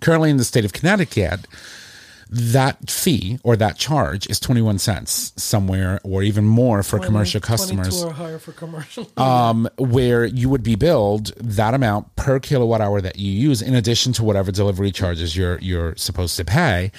[0.00, 1.46] Currently in the state of Connecticut,
[2.32, 8.00] that fee or that charge is 21 cents somewhere or even more for commercial customers
[8.00, 9.10] 22 or higher for commercial.
[9.16, 13.74] um, where you would be billed that amount per kilowatt hour that you use, in
[13.74, 16.92] addition to whatever delivery charges you're you're supposed to pay.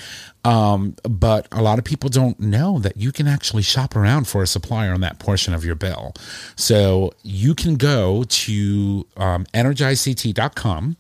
[0.44, 4.42] Um, but a lot of people don't know that you can actually shop around for
[4.42, 6.14] a supplier on that portion of your bill.
[6.56, 10.98] So you can go to um, energizect.com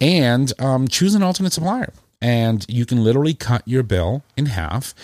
[0.00, 1.92] and um, choose an alternate supplier.
[2.22, 4.94] And you can literally cut your bill in half.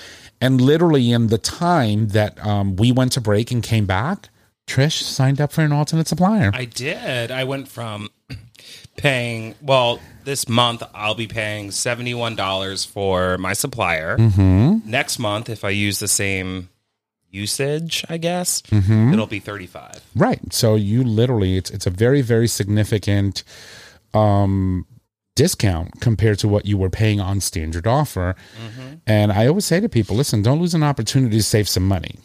[0.41, 4.29] And literally, in the time that um, we went to break and came back,
[4.69, 6.51] Trish signed up for an alternate supplier.
[6.55, 7.31] I did.
[7.31, 8.09] I went from
[8.97, 14.17] paying, well, this month I'll be paying $71 for my supplier.
[14.17, 14.89] Mm-hmm.
[14.91, 16.69] Next month, if I use the same
[17.31, 19.13] usage, I guess, Mm-hmm.
[19.13, 20.41] it'll be 35 Right.
[20.53, 23.45] So you literally it's it's a very very significant
[24.15, 24.87] um
[25.43, 28.35] discount compared to what you were paying on standard offer.
[29.07, 32.17] And I always say to people, listen, don't lose an opportunity to save some money.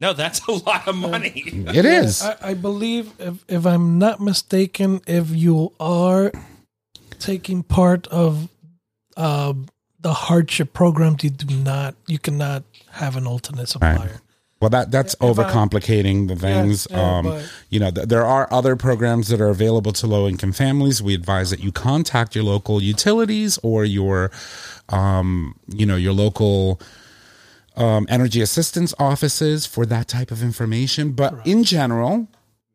[0.00, 1.42] No, that's a lot of money.
[1.78, 2.22] It is.
[2.22, 6.30] I, I believe, if, if I'm not mistaken, if you are
[7.18, 8.48] taking part of
[9.16, 9.54] uh,
[10.00, 14.20] the hardship program, you do not, you cannot have an alternate supplier.
[14.64, 16.86] Well, that that's If I- overcomplicating the things.
[16.90, 20.26] yeah, um, but- you know, th- there are other programs that are available to low
[20.26, 21.02] income families.
[21.02, 24.30] We advise that you contact your local utilities or your,
[24.88, 26.80] um, you know, your local
[27.76, 31.12] um, energy assistance offices for that type of information.
[31.12, 32.26] But in general,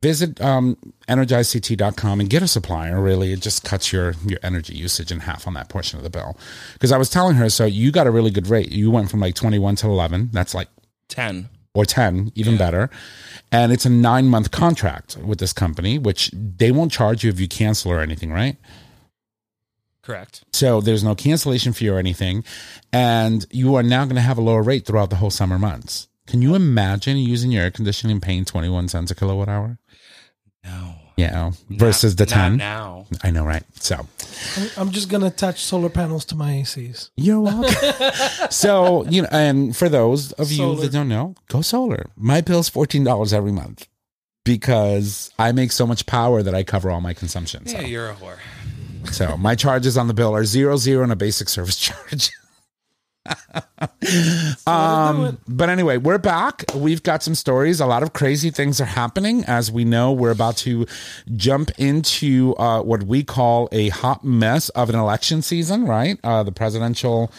[0.04, 3.02] visit um, energizect.com and get a supplier.
[3.02, 6.12] Really, it just cuts your your energy usage in half on that portion of the
[6.12, 6.38] bill.
[6.74, 8.72] Because I was telling her, so you got a really good rate.
[8.72, 10.30] You went from like twenty one to eleven.
[10.32, 10.68] That's like
[11.08, 11.50] 10.
[11.74, 12.90] Or 10, even better.
[13.52, 17.40] And it's a nine month contract with this company, which they won't charge you if
[17.40, 18.58] you cancel or anything, right?
[20.02, 20.44] Correct.
[20.54, 22.44] So there's no cancellation fee or anything.
[22.92, 26.08] And you are now going to have a lower rate throughout the whole summer months.
[26.26, 29.78] Can you imagine using your air conditioning and paying 21 cents a kilowatt hour?
[31.28, 31.52] No.
[31.70, 31.78] Yeah.
[31.78, 32.58] Versus the Not 10.
[32.58, 33.06] now.
[33.24, 33.64] I know, right?
[33.80, 33.96] So
[34.58, 37.10] I'm, I'm just going to attach solar panels to my ACs.
[37.18, 38.50] You're welcome.
[38.52, 42.06] so, you know, and for those of you that don't know, go solar.
[42.16, 43.88] My bill's $14 every month
[44.46, 47.68] because I make so much power that I cover all my consumption.
[47.68, 48.38] So, Yeah, you're a whore.
[49.12, 52.32] so my charges on the bill are zero, zero, and a basic service charge.
[54.68, 56.64] um, but anyway, we're back.
[56.76, 57.80] We've got some stories.
[57.80, 59.44] A lot of crazy things are happening.
[59.46, 60.86] As we know, we're about to
[61.36, 66.20] jump into uh, what we call a hot mess of an election season, right?
[66.24, 67.32] Uh, the presidential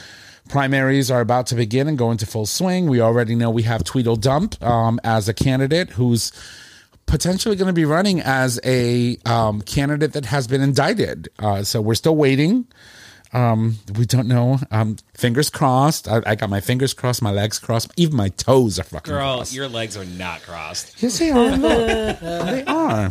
[0.49, 2.89] primaries are about to begin and go into full swing.
[2.89, 6.33] We already know we have Tweedledump um, as a candidate who's
[7.07, 11.29] potentially going to be running as a um, candidate that has been indicted.
[11.39, 12.67] Uh, so we're still waiting.
[13.33, 14.59] Um, we don't know.
[14.71, 16.09] Um, fingers crossed.
[16.09, 19.37] I, I got my fingers crossed, my legs crossed, even my toes are fucking Girl,
[19.37, 19.55] crossed.
[19.55, 21.01] your legs are not crossed.
[21.03, 21.57] Yes, they are.
[21.57, 23.11] They are.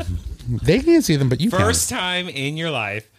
[0.63, 3.09] They can't see them, but you First time in your life.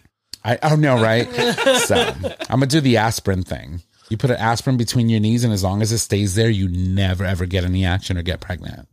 [0.44, 0.58] can.
[0.62, 1.26] I oh no, right?
[1.84, 3.82] so I'm gonna do the aspirin thing.
[4.08, 6.68] You put an aspirin between your knees, and as long as it stays there, you
[6.68, 8.88] never ever get any action or get pregnant.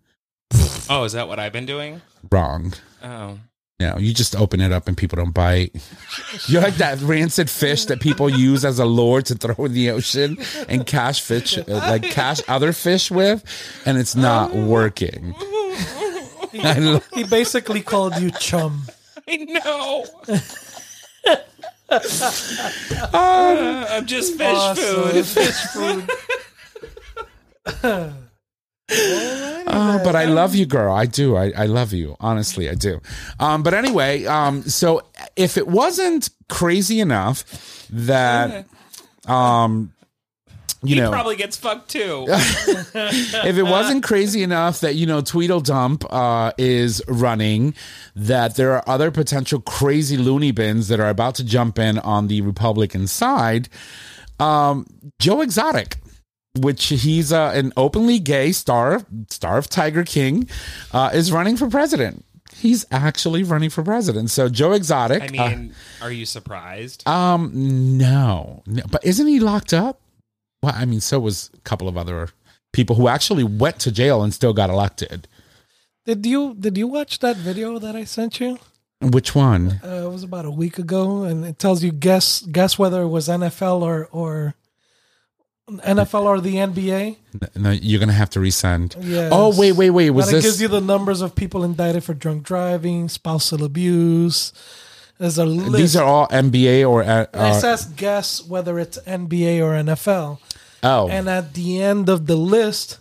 [0.90, 2.02] Oh, is that what I've been doing?
[2.32, 2.74] Wrong.
[3.04, 3.40] Oh.
[3.80, 5.72] No, you just open it up and people don't bite.
[6.48, 9.92] You're like that rancid fish that people use as a lure to throw in the
[9.92, 13.44] ocean and cash fish, uh, like cash other fish with,
[13.86, 15.36] and it's not working.
[16.60, 18.82] I lo- He basically called you chum.
[19.28, 20.06] I know.
[21.88, 25.12] Uh, I'm just fish Awesome.
[25.12, 25.26] food.
[25.28, 25.56] Fish
[27.84, 28.14] food.
[28.90, 30.94] Uh, but I love you, girl.
[30.94, 31.36] I do.
[31.36, 32.16] I, I love you.
[32.20, 33.02] Honestly, I do.
[33.40, 35.02] Um, but anyway, um, so
[35.36, 37.44] if it wasn't crazy enough
[37.90, 38.66] that,
[39.28, 39.94] um,
[40.84, 42.26] you he know, probably gets fucked too.
[42.30, 47.74] if it wasn't crazy enough that you know Tweedledump uh, is running,
[48.16, 52.28] that there are other potential crazy loony bins that are about to jump in on
[52.28, 53.70] the Republican side.
[54.40, 54.86] Um,
[55.20, 55.98] Joe Exotic,
[56.58, 60.50] which he's uh, an openly gay star, star of Tiger King,
[60.92, 62.26] uh, is running for president.
[62.56, 64.32] He's actually running for president.
[64.32, 65.24] So Joe Exotic.
[65.24, 67.04] I mean, are you surprised?
[67.06, 67.52] uh, um,
[67.98, 70.02] no, no, but isn't he locked up?
[70.64, 72.30] Well, I mean, so was a couple of other
[72.74, 75.28] people who actually went to jail and still got elected.
[76.06, 78.58] Did you did you watch that video that I sent you?
[79.02, 79.80] Which one?
[79.84, 83.10] Uh, it was about a week ago, and it tells you guess guess whether it
[83.10, 84.56] was NFL or or
[85.70, 87.18] NFL or the NBA.
[87.56, 88.96] No, you're gonna have to resend.
[89.02, 89.32] Yes.
[89.34, 90.12] Oh wait, wait, wait.
[90.12, 90.46] Was it this?
[90.46, 94.54] gives you the numbers of people indicted for drunk driving, spousal abuse.
[95.18, 95.74] There's a list.
[95.74, 100.40] these are all NBA or uh, it uh, says guess whether it's NBA or NFL.
[100.84, 103.00] oh And at the end of the list,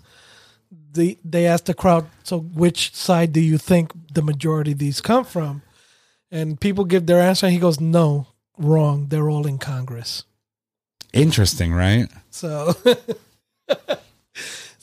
[0.93, 5.01] the they asked the crowd, so which side do you think the majority of these
[5.01, 5.63] come from?
[6.33, 8.27] And people give their answer, and he goes, no,
[8.59, 9.07] wrong.
[9.09, 10.25] They're all in Congress.
[11.13, 12.09] interesting, right?
[12.37, 12.75] So,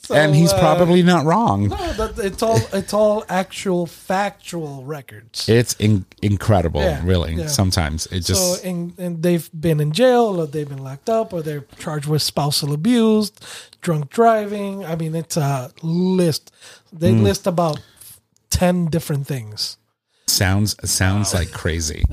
[0.05, 1.69] So, and he's uh, probably not wrong.
[1.69, 5.47] no, it's all it's all actual factual records.
[5.47, 7.35] It's in- incredible, Yeah, really.
[7.35, 7.47] yeah.
[7.47, 11.31] Sometimes it just so, and, and they've been in jail, or they've been locked up,
[11.31, 13.31] or they're charged with spousal abuse,
[13.79, 14.83] drunk driving.
[14.83, 16.51] I mean, it's a list.
[16.91, 17.23] They Hmm.
[17.23, 17.79] list about
[18.49, 19.77] ten different things.
[20.33, 22.03] Sounds sounds like crazy,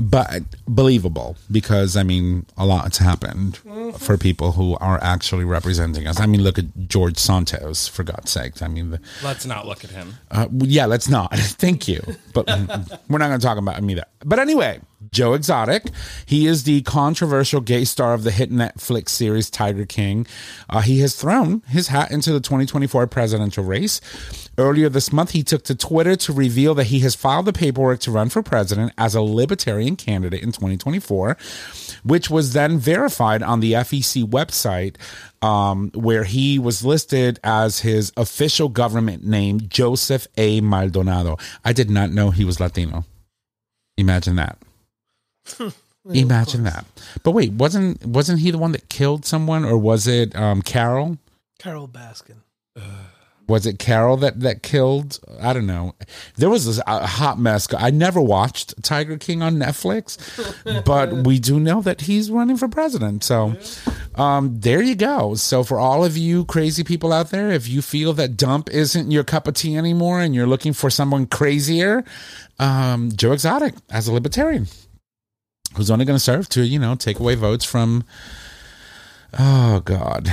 [0.00, 3.58] but believable because I mean a lot's happened
[3.98, 6.20] for people who are actually representing us.
[6.20, 8.62] I mean, look at George Santos for God's sake.
[8.62, 10.14] I mean, the, Let's not look at him.
[10.30, 11.34] Uh, yeah, let's not.
[11.36, 12.02] Thank you.
[12.32, 12.46] But
[13.08, 14.04] we're not going to talk about him either.
[14.24, 15.86] But anyway, Joe Exotic.
[16.26, 20.26] He is the controversial gay star of the hit Netflix series Tiger King.
[20.68, 24.00] Uh, he has thrown his hat into the 2024 presidential race.
[24.56, 28.00] Earlier this month, he took to Twitter to reveal that he has filed the paperwork
[28.00, 31.36] to run for president as a libertarian candidate in 2024,
[32.04, 34.96] which was then verified on the FEC website,
[35.42, 40.60] um, where he was listed as his official government name, Joseph A.
[40.60, 41.36] Maldonado.
[41.64, 43.04] I did not know he was Latino.
[43.96, 44.58] Imagine that.
[46.12, 46.84] Imagine that.
[47.22, 51.16] But wait, wasn't wasn't he the one that killed someone, or was it um, Carole?
[51.58, 52.36] Carole Baskin.
[53.46, 55.20] Was it Carole that that killed?
[55.40, 55.94] I don't know.
[56.36, 57.68] There was this, a hot mess.
[57.74, 60.16] I never watched Tiger King on Netflix,
[60.84, 63.22] but we do know that he's running for president.
[63.22, 63.54] So,
[64.14, 65.34] um, there you go.
[65.34, 69.10] So for all of you crazy people out there, if you feel that dump isn't
[69.10, 72.02] your cup of tea anymore, and you're looking for someone crazier,
[72.58, 74.68] um, Joe Exotic as a libertarian,
[75.76, 78.04] who's only going to serve to you know take away votes from.
[79.36, 80.32] Oh God,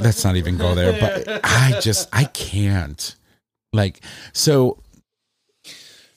[0.00, 0.98] let's not even go there.
[1.00, 3.14] But I just I can't.
[3.72, 4.00] Like
[4.32, 4.82] so,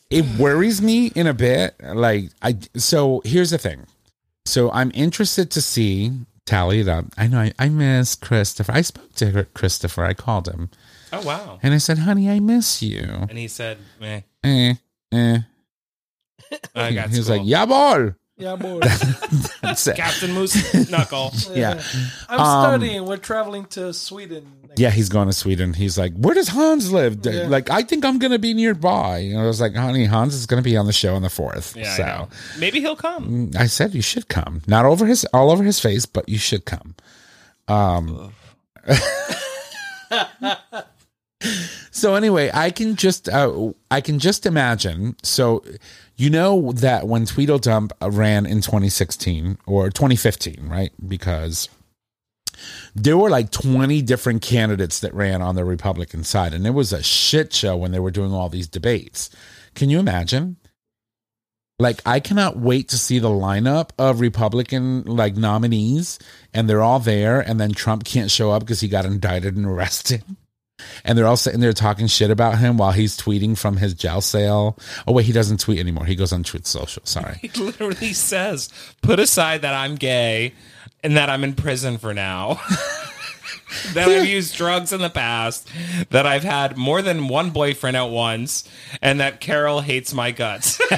[0.09, 1.75] it worries me in a bit.
[1.83, 3.85] Like I so here's the thing.
[4.45, 6.11] So I'm interested to see
[6.45, 7.05] tally it up.
[7.17, 8.71] I know I, I miss Christopher.
[8.71, 10.03] I spoke to Christopher.
[10.05, 10.69] I called him
[11.11, 11.59] Oh wow!
[11.63, 14.73] and I said, "Honey, I miss you." And he said, "Meh." Eh,
[15.11, 15.39] eh.
[16.75, 17.37] I got He was school.
[17.37, 18.79] like, "Yeah, ball." Yeah, boy.
[19.61, 19.97] That's it.
[19.97, 21.33] Captain Moose Knuckle.
[21.53, 21.81] Yeah.
[22.29, 23.05] I'm Um, studying.
[23.05, 24.49] We're traveling to Sweden.
[24.65, 25.73] next Yeah, he's going to Sweden.
[25.73, 27.47] He's like, "Where does Hans live?" Yeah.
[27.47, 29.17] Like, I think I'm going to be nearby.
[29.19, 31.29] And I was like, "Honey, Hans is going to be on the show on the
[31.29, 31.75] fourth.
[31.75, 32.29] Yeah, so I know.
[32.59, 33.51] Maybe he'll come.
[33.59, 36.63] I said you should come, not over his all over his face, but you should
[36.65, 36.95] come.
[37.67, 38.31] Um.
[41.91, 45.15] so anyway, I can just uh, I can just imagine.
[45.23, 45.63] So
[46.19, 50.91] you know that when Tweedledump ran in 2016 or 2015, right?
[51.07, 51.69] Because
[52.93, 56.91] there were like 20 different candidates that ran on the Republican side, and it was
[56.91, 59.29] a shit show when they were doing all these debates.
[59.75, 60.57] Can you imagine?
[61.81, 66.19] Like, I cannot wait to see the lineup of Republican like nominees,
[66.53, 69.65] and they're all there, and then Trump can't show up because he got indicted and
[69.65, 70.23] arrested.
[71.03, 74.21] And they're all sitting there talking shit about him while he's tweeting from his jail
[74.21, 74.77] cell.
[75.07, 76.05] Oh wait, he doesn't tweet anymore.
[76.05, 77.03] He goes on Truth Social.
[77.05, 77.39] Sorry.
[77.49, 78.69] He literally says,
[79.01, 80.53] "Put aside that I'm gay
[81.03, 82.61] and that I'm in prison for now."
[83.93, 85.69] that I've used drugs in the past,
[86.09, 88.67] that I've had more than one boyfriend at once,
[89.01, 90.79] and that Carole hates my guts.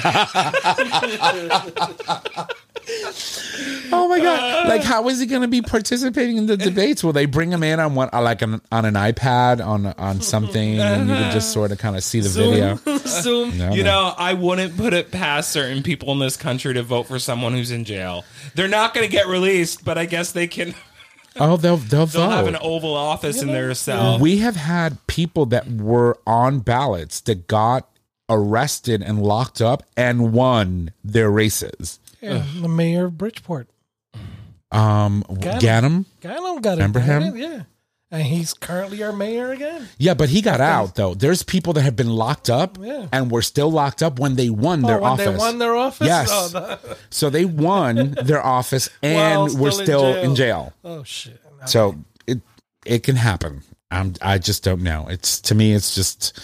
[3.94, 4.68] Oh my god!
[4.68, 7.04] Like, how is he going to be participating in the debates?
[7.04, 10.80] Will they bring him in on what, like, an, on an iPad on on something,
[10.80, 12.76] and you can just sort of kind of see the video?
[12.98, 13.56] Zoom.
[13.58, 13.90] No, you no.
[13.90, 17.52] know, I wouldn't put it past certain people in this country to vote for someone
[17.52, 18.24] who's in jail.
[18.54, 20.74] They're not going to get released, but I guess they can.
[21.36, 22.56] Oh, they'll they'll They'll have an.
[22.56, 24.18] Oval Office in their cell.
[24.18, 27.88] We have had people that were on ballots that got
[28.28, 32.00] arrested and locked up and won their races.
[32.20, 33.68] Yeah, the mayor of Bridgeport.
[34.70, 35.60] Um, Got him.
[35.60, 37.36] Ganim, Ganim got Remember indicted, him?
[37.36, 37.62] Yeah.
[38.12, 39.88] And he's currently our mayor again.
[39.98, 41.14] yeah, but he got out though.
[41.14, 43.06] There's people that have been locked up Yeah.
[43.10, 45.26] and were still locked up when they won oh, their oh, when office.
[45.26, 46.06] they won their office?
[46.06, 46.28] Yes.
[46.30, 49.16] Oh, the- So they won their office and
[49.52, 50.24] While were still in jail.
[50.30, 50.72] in jail.
[50.84, 51.40] oh shit.
[51.66, 51.96] So
[52.26, 52.40] it
[52.84, 53.62] it can happen.
[53.90, 55.06] I'm, I just don't know.
[55.08, 56.38] It's to me, it's just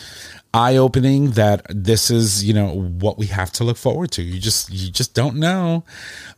[0.54, 4.22] eye opening that this is you know what we have to look forward to.
[4.22, 5.84] You just you just don't know.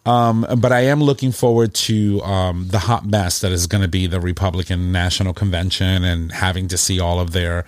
[0.06, 3.88] Um, but I am looking forward to um, the hot mess that is going to
[3.88, 7.64] be the Republican National Convention and having to see all of their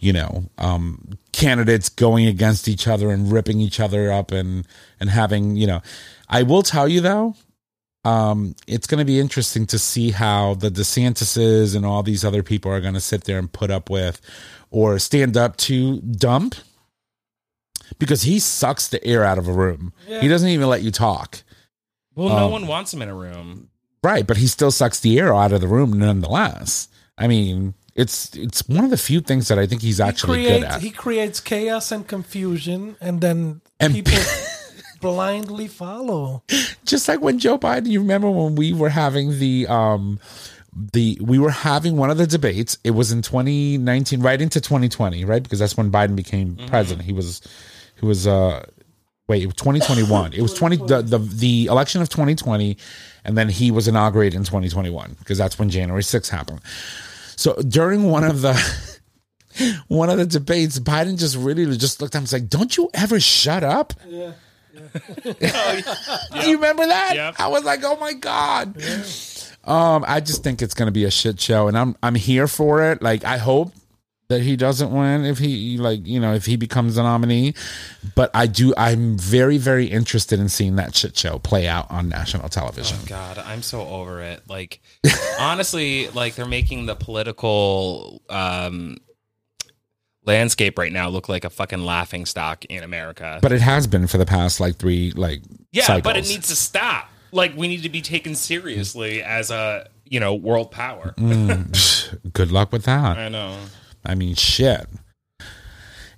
[0.00, 4.66] you know um, candidates going against each other and ripping each other up and
[5.00, 5.82] and having you know.
[6.28, 7.34] I will tell you though,
[8.04, 12.42] um, it's going to be interesting to see how the DeSantis's and all these other
[12.42, 14.20] people are going to sit there and put up with
[14.74, 16.56] or stand up to Dump
[17.98, 19.92] because he sucks the air out of a room.
[20.08, 20.20] Yeah.
[20.20, 21.42] He doesn't even let you talk.
[22.16, 23.68] Well, no Um, one wants him in a room.
[24.02, 26.88] Right, but he still sucks the air out of the room nonetheless.
[27.16, 30.48] I mean, it's it's one of the few things that I think he's actually he
[30.48, 30.82] good at.
[30.82, 34.12] he creates chaos and confusion, and then And- people
[35.00, 36.42] blindly follow.
[36.84, 40.18] just like when Joe Biden, you remember when we were having the um
[40.92, 42.78] the we were having one of the debates.
[42.84, 45.42] It was in 2019, right into 2020, right?
[45.42, 47.06] Because that's when Biden became president.
[47.06, 47.40] He was
[47.98, 48.64] he was uh
[49.28, 50.32] wait, 2021.
[50.32, 52.76] It was 20 the, the the election of 2020
[53.24, 56.60] and then he was inaugurated in 2021 because that's when January 6th happened.
[57.36, 58.54] So during one of the
[59.88, 62.76] one of the debates, Biden just really just looked at him and was like, Don't
[62.76, 63.94] you ever shut up?
[64.06, 64.32] Yeah.
[65.22, 65.34] Do
[66.46, 67.12] you remember that?
[67.14, 67.34] Yep.
[67.38, 68.74] I was like, oh my god.
[69.66, 72.90] Um, I just think it's gonna be a shit show, and I'm I'm here for
[72.90, 73.02] it.
[73.02, 73.72] Like, I hope
[74.28, 77.54] that he doesn't win if he like you know if he becomes a nominee,
[78.14, 78.74] but I do.
[78.76, 82.98] I'm very very interested in seeing that shit show play out on national television.
[83.02, 84.42] Oh God, I'm so over it.
[84.48, 84.80] Like,
[85.40, 88.96] honestly, like they're making the political um,
[90.24, 93.38] landscape right now look like a fucking laughing stock in America.
[93.42, 95.42] But it has been for the past like three like
[95.72, 96.02] yeah, cycles.
[96.02, 97.08] but it needs to stop.
[97.34, 101.14] Like, we need to be taken seriously as a you know world power.
[101.18, 102.18] Mm.
[102.32, 103.18] Good luck with that.
[103.18, 103.56] I know.
[104.04, 104.86] I mean, shit.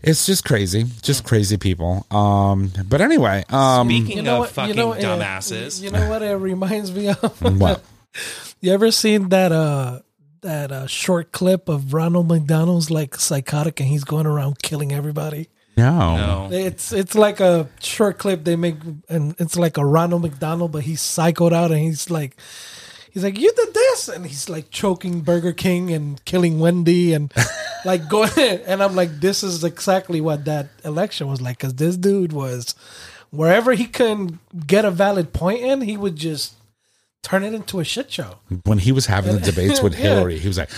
[0.02, 2.06] It's just crazy, just crazy people.
[2.10, 6.92] Um, but anyway, um, Speaking of what- fucking uh, dumbasses, You know what it reminds
[6.92, 7.42] me of?
[7.60, 7.82] what?
[8.62, 10.00] You ever seen that uh
[10.40, 15.50] that uh short clip of Ronald McDonald's like psychotic and he's going around killing everybody?
[15.76, 16.48] No.
[16.48, 16.56] no.
[16.56, 18.76] It's it's like a short clip they make
[19.08, 22.36] and it's like a Ronald McDonald, but he's psychoed out and he's like
[23.12, 27.32] he's like, You did this and he's like choking Burger King and killing Wendy and
[27.84, 31.96] like going and I'm like, This is exactly what that election was like, because this
[31.96, 32.74] dude was
[33.30, 36.54] wherever he can get a valid point in, he would just
[37.22, 38.38] turn it into a shit show.
[38.64, 40.14] When he was having the debates with Yeah.
[40.14, 40.70] Hillary, he was like,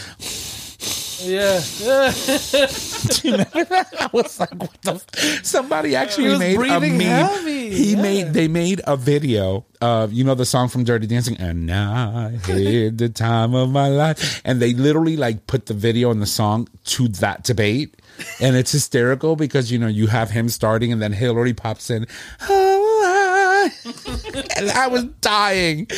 [1.21, 1.61] Yeah.
[1.81, 3.89] Do you remember that?
[3.99, 4.95] I was like, what the?
[4.95, 5.45] F-?
[5.45, 7.01] Somebody actually made a meme.
[7.01, 8.03] heavy, He yeah.
[8.03, 12.31] made they made a video of you know the song from Dirty Dancing, and I
[12.31, 16.27] had the time of my life, and they literally like put the video and the
[16.27, 17.97] song to that debate,
[18.41, 22.07] and it's hysterical because you know you have him starting and then Hillary pops in,
[22.49, 25.89] oh, I-" and I was dying.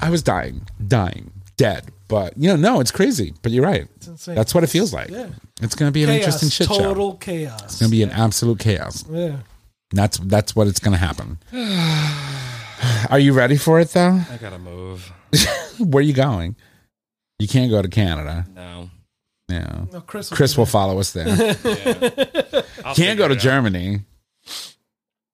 [0.00, 1.90] I was dying, dying, dead.
[2.08, 3.34] But you know, no, it's crazy.
[3.42, 3.86] But you're right.
[4.06, 4.34] insane.
[4.34, 5.10] That's what it feels like.
[5.10, 5.28] Yeah.
[5.60, 6.78] It's going to be an chaos, interesting shit show.
[6.78, 7.62] total chaos.
[7.64, 9.04] It's going to be an absolute chaos.
[9.10, 9.36] yeah.
[9.90, 11.38] That's that's what it's going to happen.
[13.10, 14.20] Are you ready for it though?
[14.30, 15.12] I gotta move.
[15.78, 16.56] Where are you going?
[17.38, 18.46] You can't go to Canada.
[18.54, 18.90] No.
[19.48, 19.88] No.
[19.92, 20.28] No, Chris.
[20.28, 21.26] Chris will follow us there.
[22.84, 23.40] I'll Can't go to out.
[23.40, 24.00] Germany.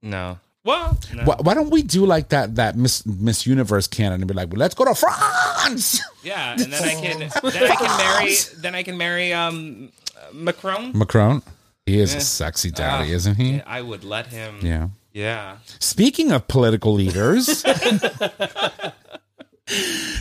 [0.02, 0.38] No.
[0.64, 1.24] Well, no.
[1.24, 4.48] Why, why don't we do like that that Miss Miss Universe Canada and be like,
[4.50, 6.00] well, let's go to France.
[6.22, 7.18] Yeah, and then I can
[7.52, 9.90] then I can marry then I can marry um
[10.32, 10.96] Macron.
[10.96, 11.42] Macron.
[11.86, 13.60] He is a sexy daddy, Ah, isn't he?
[13.60, 14.56] I would let him.
[14.62, 14.88] Yeah.
[15.12, 15.58] Yeah.
[15.80, 17.62] Speaking of political leaders,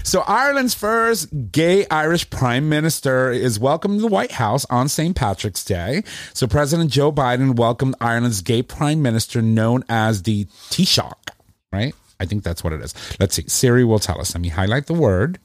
[0.03, 5.15] so Ireland's first gay Irish prime minister is welcomed to the White House on St.
[5.15, 6.03] Patrick's Day.
[6.33, 11.29] So President Joe Biden welcomed Ireland's gay prime minister known as the Taoiseach,
[11.71, 11.93] right?
[12.19, 12.93] I think that's what it is.
[13.19, 13.43] Let's see.
[13.47, 14.33] Siri will tell us.
[14.33, 15.39] Let me highlight the word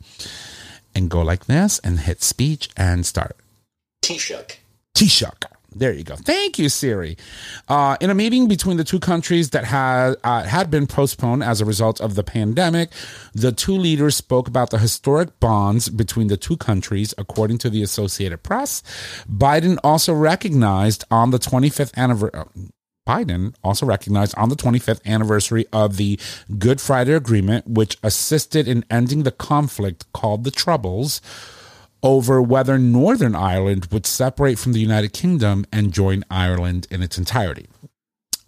[0.95, 3.37] and go like this and hit speech and start.
[4.03, 4.59] Taoiseach.
[4.95, 5.58] Taoiseach.
[5.75, 6.17] There you go.
[6.17, 7.17] Thank you, Siri.
[7.69, 11.61] Uh, in a meeting between the two countries that had uh, had been postponed as
[11.61, 12.91] a result of the pandemic,
[13.35, 17.83] the two leaders spoke about the historic bonds between the two countries, according to the
[17.83, 18.83] Associated Press.
[19.31, 22.45] Biden also recognized on the 25th anniversary.
[23.07, 26.21] Biden also recognized on the 25th anniversary of the
[26.59, 31.23] Good Friday Agreement, which assisted in ending the conflict called the Troubles,
[32.03, 37.19] over whether Northern Ireland would separate from the United Kingdom and join Ireland in its
[37.19, 37.67] entirety.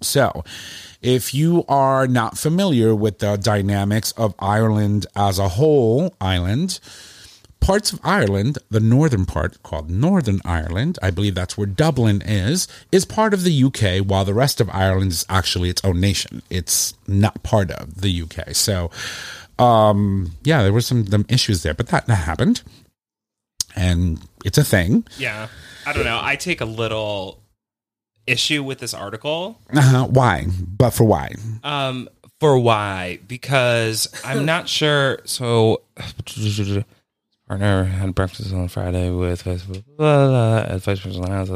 [0.02, 0.44] So,
[1.02, 6.80] if you are not familiar with the dynamics of Ireland as a whole island,
[7.60, 12.66] parts of Ireland, the northern part called Northern Ireland, I believe that's where Dublin is,
[12.90, 16.42] is part of the UK, while the rest of Ireland is actually its own nation.
[16.48, 18.54] It's not part of the UK.
[18.54, 18.90] So,
[19.58, 22.62] um, yeah, there were some, some issues there, but that, that happened.
[23.76, 25.06] And it's a thing.
[25.18, 25.48] Yeah.
[25.86, 26.20] I don't know.
[26.22, 27.42] I take a little
[28.26, 29.58] issue with this article.
[29.74, 30.06] Uh-huh.
[30.06, 30.46] Why?
[30.76, 31.34] But for why?
[31.64, 32.08] Um,
[32.38, 33.18] for why?
[33.26, 35.20] Because I'm not sure.
[35.24, 35.82] So,
[37.50, 41.50] partner had breakfast on Friday with vice president house.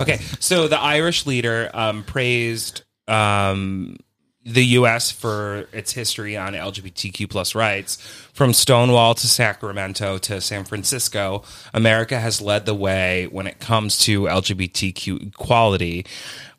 [0.00, 3.96] Okay, so the Irish leader um, praised um,
[4.44, 5.10] the U.S.
[5.12, 7.96] for its history on LGBTQ plus rights.
[8.32, 13.98] From Stonewall to Sacramento to San Francisco, America has led the way when it comes
[14.00, 16.06] to LGBTQ equality.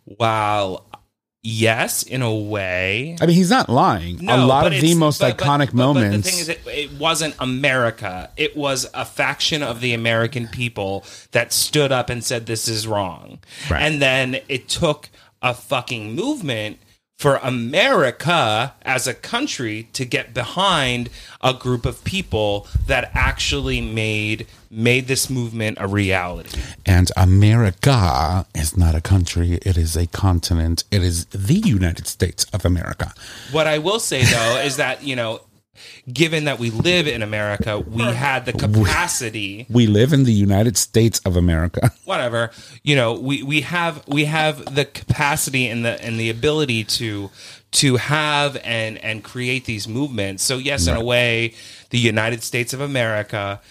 [0.05, 0.85] While
[1.41, 4.29] yes, in a way, I mean, he's not lying.
[4.29, 6.15] a lot of the most but- iconic but- moments.
[6.17, 8.29] But the thing is, it, it wasn't America.
[8.37, 12.87] It was a faction of the American people that stood up and said this is
[12.87, 13.39] wrong.
[13.69, 13.81] Right.
[13.81, 15.09] And then it took
[15.41, 16.79] a fucking movement
[17.17, 21.09] for America as a country to get behind
[21.41, 26.59] a group of people that actually made made this movement a reality.
[26.85, 30.83] And America is not a country, it is a continent.
[30.89, 33.13] It is the United States of America.
[33.51, 35.41] What I will say though is that, you know,
[36.11, 40.77] given that we live in America, we had the capacity We live in the United
[40.77, 41.91] States of America.
[42.05, 42.51] whatever
[42.83, 47.29] you know we we have we have the capacity and the and the ability to
[47.71, 51.53] to have and and create these movements so yes in a way
[51.91, 53.61] the united states of america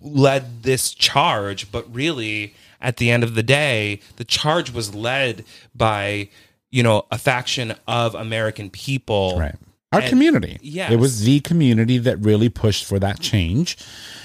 [0.00, 5.44] led this charge but really at the end of the day the charge was led
[5.74, 6.28] by
[6.70, 9.54] you know a faction of american people Right.
[9.92, 10.58] Our And- community.
[10.60, 10.92] yes.
[10.92, 13.78] It was the community that really pushed for that change.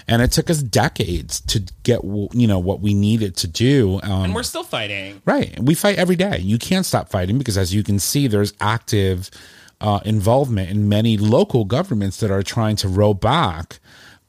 [0.09, 4.01] And it took us decades to get, you know, what we needed to do.
[4.03, 5.57] Um, and we're still fighting Right.
[5.57, 6.39] We fight every day.
[6.39, 9.31] You can't stop fighting because, as you can see, there's active
[9.79, 13.79] uh, involvement in many local governments that are trying to roll back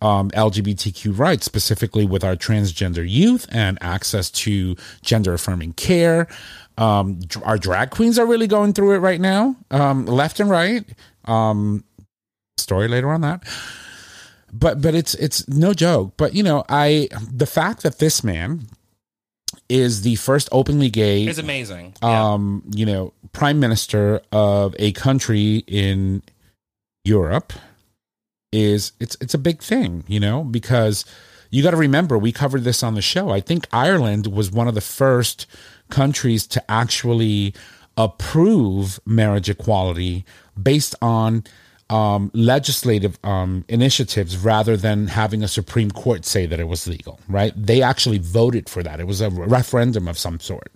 [0.00, 6.28] um, LGBTQ rights, specifically with our transgender youth and access to gender affirming care.
[6.76, 10.84] Um, our drag queens are really going through it right now, um, left and right.
[11.26, 11.84] Um,
[12.58, 13.42] story later on that.
[14.52, 16.14] But but it's it's no joke.
[16.16, 18.66] But you know i the fact that this man
[19.68, 21.94] is the first openly gay is amazing.
[22.02, 22.32] Yeah.
[22.32, 26.22] um you know prime minister of a country in
[27.04, 27.52] europe
[28.52, 31.04] is it's it's a big thing you know because
[31.50, 33.30] you got to remember we covered this on the show.
[33.30, 35.46] I think ireland was one of the first
[35.90, 37.54] countries to actually
[37.96, 40.24] approve marriage equality
[40.60, 41.44] based on
[41.90, 47.20] um, legislative um, initiatives rather than having a Supreme Court say that it was legal,
[47.28, 47.52] right?
[47.56, 49.00] They actually voted for that.
[49.00, 50.72] It was a referendum of some sort.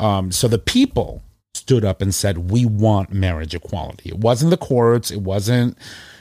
[0.00, 1.22] Um, so the people
[1.54, 5.10] stood up and said, "We want marriage equality." It wasn't the courts.
[5.10, 5.78] It wasn't.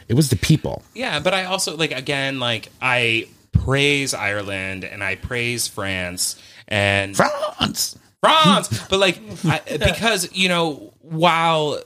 [0.07, 0.83] It was the people.
[0.93, 7.15] Yeah, but I also like again like I praise Ireland and I praise France and
[7.15, 7.97] France.
[8.21, 11.81] France, but like I, because you know while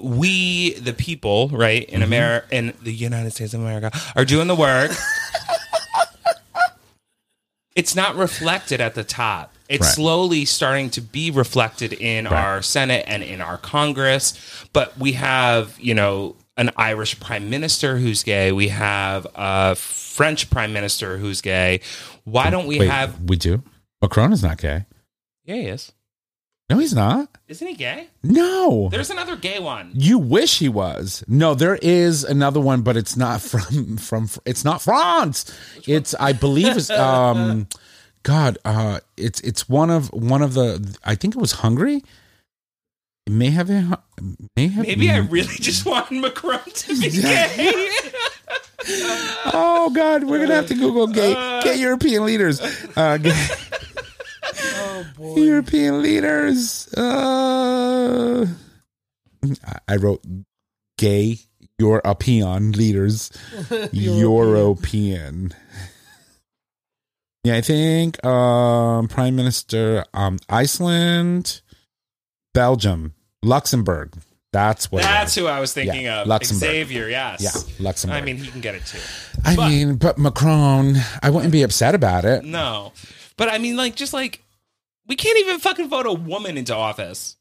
[0.00, 2.02] we the people right in mm-hmm.
[2.02, 4.92] America in the United States of America are doing the work,
[7.74, 9.54] it's not reflected at the top.
[9.68, 9.94] It's Right.
[9.94, 14.34] slowly starting to be reflected in our Senate and in our Congress.
[14.72, 18.50] But we have, you know, an Irish prime minister who's gay.
[18.52, 21.80] We have a French prime minister who's gay.
[22.24, 23.18] Why don't we Wait, have?
[23.22, 23.62] we do.
[24.02, 24.86] Macron is not gay.
[25.44, 25.92] Yeah, he is.
[26.70, 27.28] No, he's not.
[27.48, 28.06] Isn't he gay?
[28.22, 28.88] No.
[28.92, 29.90] There's another gay one.
[29.92, 31.24] You wish he was.
[31.26, 34.28] No, there is another one, but it's not from from.
[34.46, 35.52] It's not France.
[35.88, 37.66] It's I believe it's um,
[38.22, 38.58] God.
[38.64, 40.96] Uh, it's it's one of one of the.
[41.04, 42.04] I think it was Hungary.
[43.26, 43.96] It may have been.
[44.56, 44.86] May have.
[44.86, 47.88] Maybe I really just want Macron to be gay.
[49.52, 52.60] Oh God, we're gonna have to Google gay gay European leaders.
[52.96, 53.34] Uh, gay,
[54.56, 55.36] Oh boy.
[55.36, 56.88] European leaders.
[56.96, 58.46] Uh,
[59.64, 60.22] I- I wrote
[60.98, 61.38] gay
[61.78, 63.30] your European leaders.
[63.92, 65.52] European.
[67.44, 71.62] Yeah, I think um, Prime Minister um, Iceland,
[72.52, 74.12] Belgium, Luxembourg.
[74.52, 75.02] That's what.
[75.04, 75.42] That's is.
[75.42, 76.26] who I was thinking Yeah, of.
[76.26, 76.68] Luxembourg.
[76.68, 77.40] Xavier, yes.
[77.40, 78.20] Yeah, Luxembourg.
[78.20, 78.98] I mean, he can get it too.
[79.44, 82.44] I but- mean, but Macron, I wouldn't be upset about it.
[82.44, 82.92] No.
[83.40, 84.44] But I mean, like, just like,
[85.06, 87.36] we can't even fucking vote a woman into office.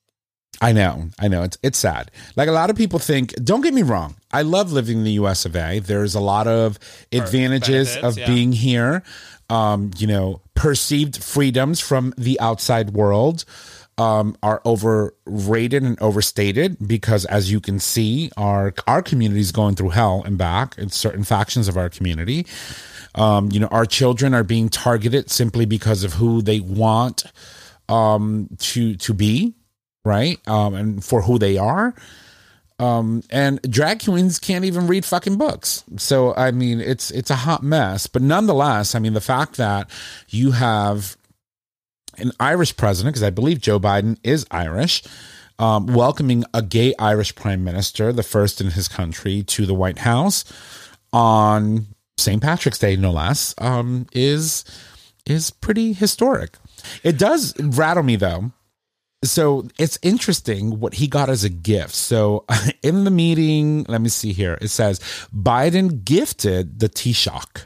[0.62, 1.44] I know, I know.
[1.44, 2.10] It's it's sad.
[2.38, 3.34] Like a lot of people think.
[3.44, 4.16] Don't get me wrong.
[4.32, 5.44] I love living in the U.S.
[5.44, 5.80] of A.
[5.80, 6.80] There's a lot of
[7.12, 8.28] advantages benefits, of yeah.
[8.28, 9.04] being here.
[9.50, 13.44] Um, you know, perceived freedoms from the outside world
[13.98, 19.76] um, are overrated and overstated because, as you can see, our our community is going
[19.76, 22.48] through hell and back in certain factions of our community.
[23.16, 27.26] Um, you know, our children are being targeted simply because of who they want
[27.88, 29.56] um, to to be,
[30.06, 30.40] right?
[30.48, 31.94] Um, and for who they are.
[32.80, 35.84] Um, and drag queens can't even read fucking books.
[35.98, 38.08] So I mean, it's it's a hot mess.
[38.08, 39.90] But nonetheless, I mean, the fact that
[40.30, 41.18] you have
[42.18, 45.04] an Irish president, because I believe Joe Biden is Irish,
[45.58, 50.00] um, welcoming a gay Irish prime minister, the first in his country, to the White
[50.00, 50.46] House
[51.12, 51.88] on
[52.20, 52.42] St.
[52.42, 54.66] Patrick's Day, no less, um, is
[55.26, 56.58] is pretty historic.
[57.04, 58.52] It does rattle me though.
[59.24, 61.94] So it's interesting what he got as a gift.
[61.94, 62.46] So
[62.84, 64.58] in the meeting, let me see here.
[64.62, 65.00] It says
[65.36, 67.66] Biden gifted the Taoiseach,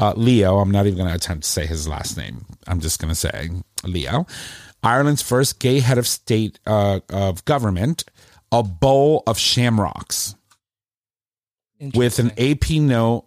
[0.00, 0.58] uh, Leo.
[0.58, 2.44] I'm not even going to attempt to say his last name.
[2.66, 3.50] I'm just going to say
[3.84, 4.26] Leo,
[4.82, 8.04] Ireland's first gay head of state uh, of government,
[8.50, 10.34] a bowl of shamrocks
[11.94, 13.26] with an AP note,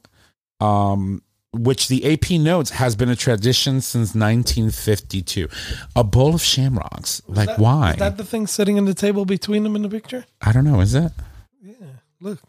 [0.61, 1.21] um,
[1.53, 5.47] which the AP notes has been a tradition since 1952.
[5.95, 7.21] A bowl of shamrocks.
[7.27, 7.91] Like, That- why?
[7.91, 10.25] Is that the thing sitting in the table between them in the picture?
[10.41, 10.79] I don't know.
[10.79, 11.11] Is it?
[11.61, 11.73] Yeah.
[12.21, 12.39] Look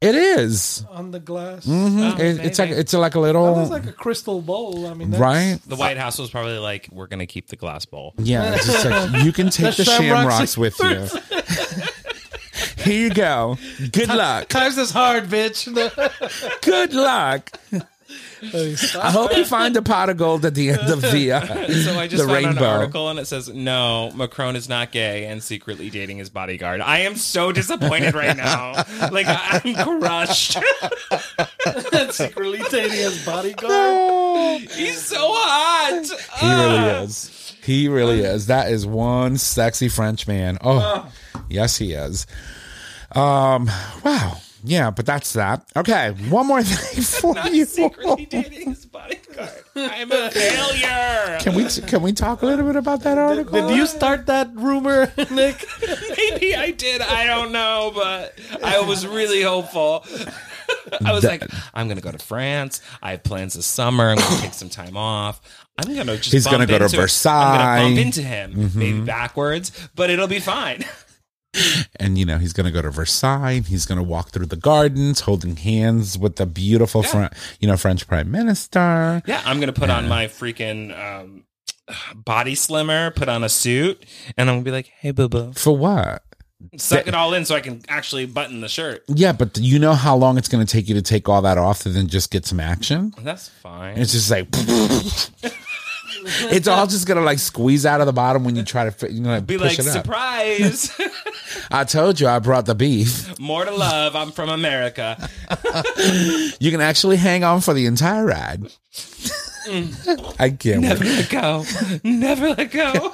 [0.00, 0.84] It is.
[0.90, 1.66] on the glass.
[1.66, 2.00] Mm-hmm.
[2.00, 4.86] Oh, It- it's like it's like a That little looks like a crystal bowl.
[4.86, 5.58] I mean, that's, right.
[5.66, 8.84] The White House was probably like, "We're gonna keep the glass bowl." Yeah, it's just
[8.84, 11.08] like you can take The the shamrocks shamrocks with you.
[12.84, 13.58] Here you go.
[13.92, 14.48] Good luck.
[14.48, 15.66] Times is hard, bitch.
[16.62, 17.50] Good luck.
[18.44, 21.98] I hope you find a pot of gold at the end of the uh, So
[21.98, 22.64] I just the found rainbow.
[22.64, 26.80] an article and it says, "No, Macron is not gay and secretly dating his bodyguard."
[26.80, 28.84] I am so disappointed right now.
[29.12, 30.58] Like I'm crushed.
[32.10, 34.60] Secretly dating his bodyguard.
[34.70, 36.04] He's so hot.
[36.40, 37.56] He really is.
[37.62, 38.46] He really is.
[38.48, 40.58] That is one sexy French man.
[40.62, 41.10] Oh,
[41.48, 42.26] yes, he is.
[43.14, 43.70] Um,
[44.04, 44.38] wow.
[44.64, 45.64] Yeah, but that's that.
[45.74, 47.64] Okay, one more thing for Not you.
[47.64, 49.50] secretly dating his bodyguard.
[49.74, 51.38] I'm a failure.
[51.40, 53.66] Can we can we talk a little bit about that article?
[53.68, 55.66] Did you start that rumor, Nick?
[56.16, 57.00] Maybe I did.
[57.02, 60.04] I don't know, but I was really hopeful.
[61.04, 61.42] I was like,
[61.74, 62.82] I'm gonna go to France.
[63.02, 64.10] I have plans this summer.
[64.10, 65.40] I'm gonna take some time off.
[65.76, 66.30] I'm gonna just.
[66.30, 70.38] He's gonna go to into- I'm gonna bump into him, maybe backwards, but it'll be
[70.38, 70.84] fine.
[71.96, 73.60] And you know he's going to go to Versailles.
[73.60, 77.30] He's going to walk through the gardens, holding hands with the beautiful, Fren-
[77.60, 79.22] you know, French prime minister.
[79.26, 81.44] Yeah, I'm gonna put on my freaking um,
[82.14, 84.04] body slimmer, put on a suit,
[84.36, 86.22] and I'm gonna be like, "Hey, boo boo," For what?
[86.76, 89.02] suck it all in so I can actually button the shirt.
[89.08, 91.58] Yeah, but you know how long it's going to take you to take all that
[91.58, 93.12] off and then just get some action?
[93.18, 93.98] That's fine.
[93.98, 94.46] It's just like
[96.52, 99.10] it's all just gonna like squeeze out of the bottom when you try to fit-
[99.10, 100.90] you know like be like, surprise!
[101.70, 103.38] I told you I brought the beef.
[103.38, 104.16] More to love.
[104.16, 105.28] I'm from America.
[106.60, 108.62] You can actually hang on for the entire ride.
[109.66, 110.36] Mm.
[110.40, 111.30] I can't Never wait.
[111.30, 111.64] let go.
[112.02, 113.12] Never let go.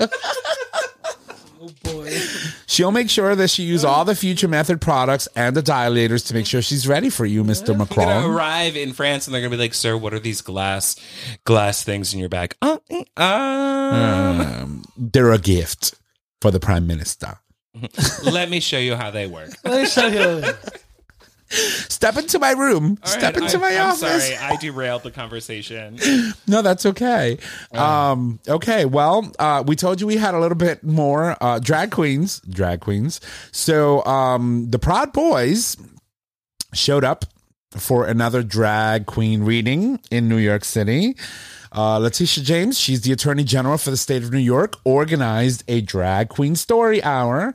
[1.68, 2.10] Oh boy.
[2.66, 6.34] She'll make sure that she use all the future method products and the dilators to
[6.34, 7.68] make sure she's ready for you, Mr.
[7.68, 8.24] gonna Macron.
[8.30, 10.96] arrive in France and they're gonna be like, "Sir, what are these glass
[11.44, 15.94] glass things in your bag?" Uh, mm, um, Um, they're a gift
[16.40, 17.38] for the prime minister.
[18.24, 19.50] let me show you how they work.
[19.64, 20.44] Let me show you.
[21.50, 22.98] Step into my room.
[23.02, 24.28] All Step right, into I, my I'm office.
[24.28, 25.98] sorry, I derailed the conversation.
[26.46, 27.36] No, that's okay.
[27.72, 31.90] Um, okay, well, uh, we told you we had a little bit more uh, drag
[31.90, 33.20] queens, drag queens.
[33.52, 35.76] So um, the Proud Boys
[36.72, 37.24] showed up
[37.76, 41.16] for another drag queen reading in New York City.
[41.72, 45.80] Uh, Letitia James, she's the Attorney General for the state of New York, organized a
[45.80, 47.54] drag queen story hour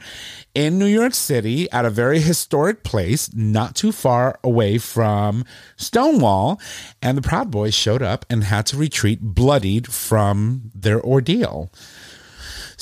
[0.54, 5.46] in New York City at a very historic place not too far away from
[5.78, 6.60] Stonewall.
[7.02, 11.72] And the Proud Boys showed up and had to retreat bloodied from their ordeal.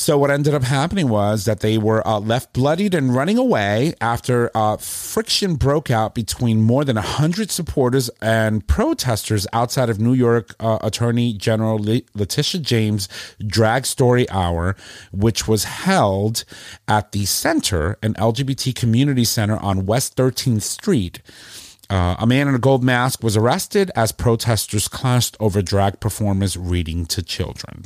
[0.01, 3.93] So what ended up happening was that they were uh, left bloodied and running away
[4.01, 10.13] after uh, friction broke out between more than 100 supporters and protesters outside of New
[10.13, 13.09] York uh, Attorney General Le- Letitia James
[13.45, 14.75] Drag Story Hour,
[15.11, 16.45] which was held
[16.87, 21.21] at the Center, an LGBT community center on West 13th Street.
[21.91, 26.57] Uh, a man in a gold mask was arrested as protesters clashed over drag performers
[26.57, 27.83] reading to children.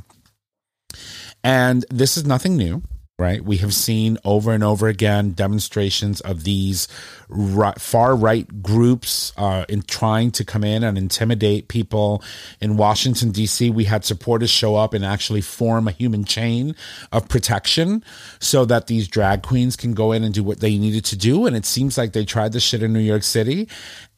[1.43, 2.82] And this is nothing new.
[3.18, 3.46] right?
[3.46, 6.89] We have seen over and over again demonstrations of these
[7.30, 12.22] right, far right groups uh, in trying to come in and intimidate people.
[12.60, 16.76] In Washington, D.C., we had supporters show up and actually form a human chain
[17.14, 18.04] of protection
[18.39, 21.46] so that these drag queens can go in and do what they needed to do.
[21.46, 23.70] And it seems like they tried this shit in New York City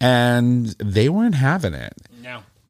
[0.01, 1.93] and they weren't having it.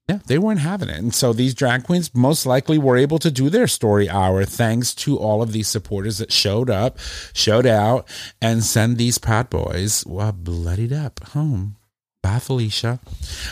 [0.07, 0.97] Yeah, they weren't having it.
[0.97, 4.95] And so these drag queens most likely were able to do their story hour thanks
[4.95, 6.97] to all of these supporters that showed up,
[7.33, 8.07] showed out,
[8.41, 11.75] and send these Proud Boys well, bloodied up home.
[12.23, 13.01] Bye, Felicia.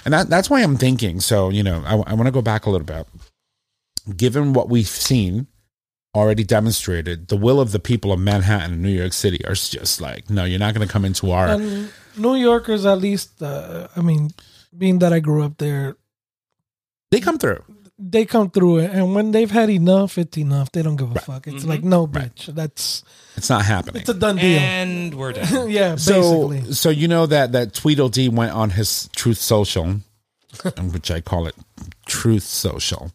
[0.06, 1.20] And that, that's why I'm thinking.
[1.20, 3.06] So, you know, I, I want to go back a little bit.
[4.16, 5.47] Given what we've seen
[6.16, 9.99] already demonstrated, the will of the people of Manhattan and New York City are just
[9.99, 11.49] like, no, you're not going to come into our.
[11.49, 14.32] And New Yorkers, at least, uh, I mean,
[14.78, 15.97] being that I grew up there,
[17.12, 17.64] they come through.
[17.97, 20.72] they come through it, and when they've had enough, it's enough.
[20.72, 21.47] They don't give a fuck.
[21.47, 21.70] It's Mm-hmm.
[21.70, 22.47] like no, bitch.
[22.53, 23.03] That's
[23.38, 24.01] It's not happening.
[24.01, 24.60] it's a done deal.
[24.60, 25.70] And we're done.
[25.70, 26.74] yeah, so basically.
[26.74, 30.01] so you know that that Tweedledee went on his Truth Social,
[30.91, 31.56] which I call it
[32.06, 33.12] Truth Social,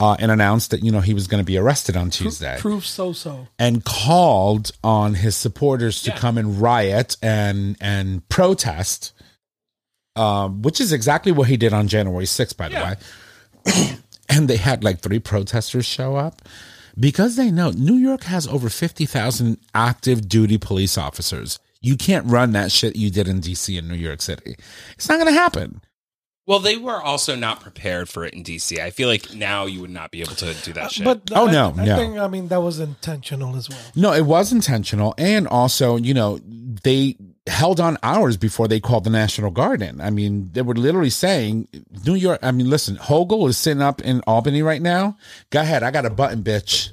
[0.00, 2.86] uh, and announced that you know he was going to be arrested on Tuesday, Proof
[2.86, 3.46] so so.
[3.58, 9.12] and called on his supporters to come and riot and and protest,
[10.16, 12.90] um, which is exactly what he did on January sixth, by the Yeah.
[12.90, 12.96] way.
[14.28, 16.42] and they had like three protesters show up
[16.98, 21.58] because they know New York has over 50,000 active duty police officers.
[21.80, 24.56] You can't run that shit you did in DC and New York City.
[24.94, 25.80] It's not going to happen.
[26.44, 28.78] Well, they were also not prepared for it in DC.
[28.80, 31.04] I feel like now you would not be able to do that uh, shit.
[31.04, 31.96] But Oh, I- no, I no.
[31.96, 33.78] think I mean that was intentional as well.
[33.94, 35.14] No, it was intentional.
[35.18, 36.40] And also, you know,
[36.82, 37.16] they
[37.48, 40.00] held on hours before they called the National Guard in.
[40.00, 41.68] I mean, they were literally saying,
[42.06, 45.16] New York, I mean, listen, Hochul is sitting up in Albany right now.
[45.50, 45.82] Go ahead.
[45.82, 46.90] I got a button, bitch.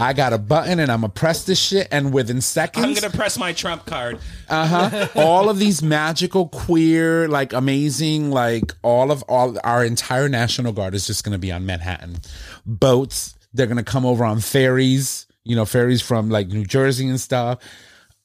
[0.00, 1.88] I got a button and I'm going to press this shit.
[1.90, 4.20] And within seconds, I'm gonna press my trump card.
[4.48, 10.72] uh-huh all of these magical queer like amazing like all of all our entire national
[10.72, 12.16] guard is just going to be on manhattan
[12.64, 17.08] boats they're going to come over on ferries you know ferries from like new jersey
[17.08, 17.58] and stuff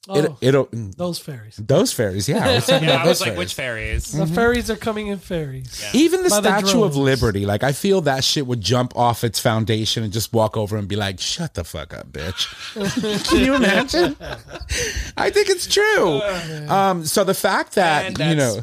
[0.09, 1.55] Oh, it, it'll those ferries.
[1.55, 3.37] those ferries yeah, I was Yeah, about I was like, ferries.
[3.37, 4.11] which fairies?
[4.11, 5.81] The ferries are coming in ferries.
[5.93, 9.23] even the By the statue of liberty like i feel that shit would jump off
[9.23, 12.49] its foundation and just walk over and be like shut the fuck up bitch
[13.29, 14.17] can you imagine
[15.15, 16.19] i think it's true
[16.69, 18.59] um so the fact that you know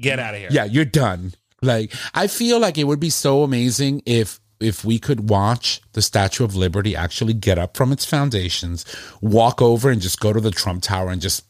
[0.00, 0.48] Get out of here.
[0.50, 4.98] yeah you're done like i feel like it would be so amazing if if we
[4.98, 8.84] could watch the statue of liberty actually get up from its foundations
[9.20, 11.44] walk over and just go to the trump tower and just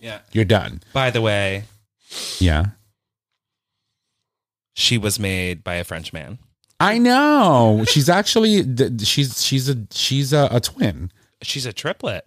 [0.00, 0.20] Yeah.
[0.32, 1.64] you're done By the way,
[2.38, 2.66] yeah
[4.74, 6.38] she was made by a French man.
[6.80, 8.64] i know she's actually
[8.98, 11.10] she's she's a she's a, a twin
[11.42, 12.24] She's a triplet.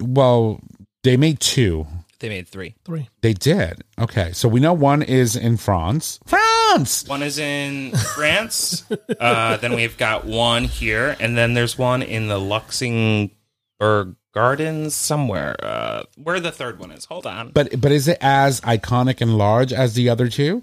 [0.00, 0.60] well
[1.04, 1.86] they made two
[2.20, 2.74] They made three.
[2.84, 3.08] Three.
[3.20, 8.84] they did okay so we know one is in france france One is in France.
[9.20, 15.56] uh, then we've got one here, and then there's one in the Luxembourg Gardens somewhere.
[15.62, 17.04] Uh, where the third one is?
[17.06, 17.50] Hold on.
[17.50, 20.62] but but is it as iconic and large as the other two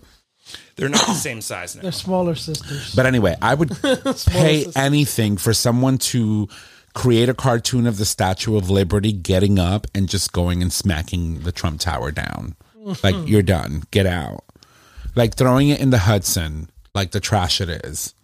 [0.75, 1.81] They're not the same size now.
[1.83, 2.93] They're smaller sisters.
[2.95, 4.79] But anyway, I would pay sister.
[4.79, 6.47] anything for someone to
[6.95, 11.41] create a cartoon of the Statue of Liberty getting up and just going and smacking
[11.41, 12.55] the Trump Tower down.
[13.03, 13.27] Like, mm-hmm.
[13.27, 13.83] you're done.
[13.91, 14.43] Get out.
[15.13, 18.15] Like throwing it in the Hudson, like the trash it is.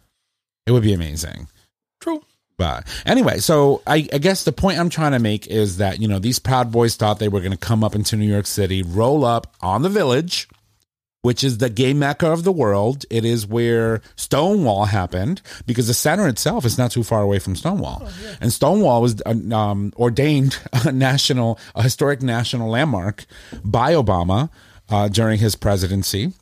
[0.65, 1.47] It would be amazing.
[1.99, 2.23] True.
[2.57, 6.07] But anyway, so I, I guess the point I'm trying to make is that, you
[6.07, 8.83] know, these Proud Boys thought they were going to come up into New York City,
[8.83, 10.47] roll up on the village,
[11.21, 13.05] which is the gay mecca of the world.
[13.09, 17.55] It is where Stonewall happened because the center itself is not too far away from
[17.55, 18.07] Stonewall.
[18.39, 23.25] And Stonewall was uh, um, ordained a national, a historic national landmark
[23.63, 24.49] by Obama
[24.89, 26.33] uh, during his presidency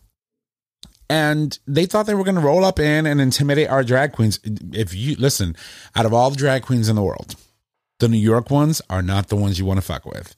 [1.10, 4.40] and they thought they were going to roll up in and intimidate our drag queens.
[4.44, 5.56] If you listen,
[5.96, 7.36] out of all the drag queens in the world,
[8.00, 10.36] the New York ones are not the ones you want to fuck with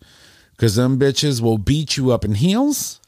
[0.52, 3.01] because them bitches will beat you up in heels.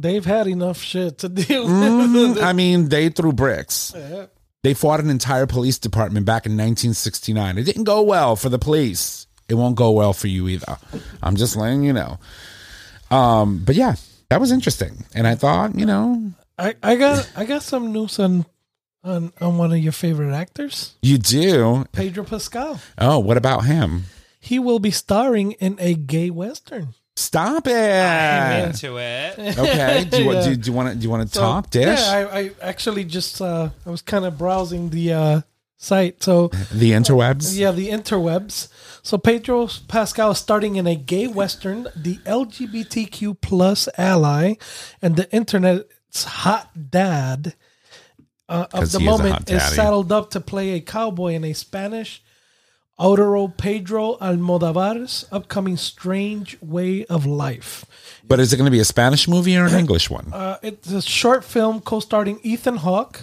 [0.00, 2.34] They've had enough shit to deal Mhm.
[2.34, 2.42] with.
[2.42, 3.92] I mean, they threw bricks.
[3.96, 4.26] Yeah.
[4.62, 7.58] They fought an entire police department back in 1969.
[7.58, 9.26] It didn't go well for the police.
[9.48, 10.78] It won't go well for you either.
[11.22, 12.18] I'm just letting you know.
[13.10, 13.96] Um, but yeah,
[14.30, 18.18] that was interesting, and I thought, you know, I, I got I got some news
[18.18, 18.46] on,
[19.04, 21.84] on on one of your favorite actors, you do.
[21.92, 22.80] Pedro Pascal.
[22.96, 24.04] Oh, what about him?
[24.40, 26.94] He will be starring in a gay western.
[27.16, 27.72] Stop it.
[27.72, 29.38] I'm into it.
[29.58, 30.04] Okay.
[30.10, 30.44] Do you, want Yeah.
[30.48, 32.00] do, do you want to do you want to So, talk dish?
[32.00, 35.40] Yeah, I, I actually just uh, I was kind of browsing the uh,
[35.76, 36.22] site.
[36.24, 37.56] So The interwebs.
[37.56, 38.68] yeah, the interwebs.
[39.02, 44.54] So Pedro Pascal is starting in a gay western, the LGBTQ plus ally,
[45.00, 47.54] and the internet's hot dad
[48.48, 51.44] uh, of 'Cause the he is moment is saddled up to play a cowboy in
[51.44, 52.22] a Spanish
[52.98, 57.84] auteur Pedro Almodovar's upcoming Strange Way of Life.
[58.26, 60.30] But is it going to be a Spanish movie or an English one?
[60.32, 63.22] Uh, it's a short film co-starring Ethan Hawke.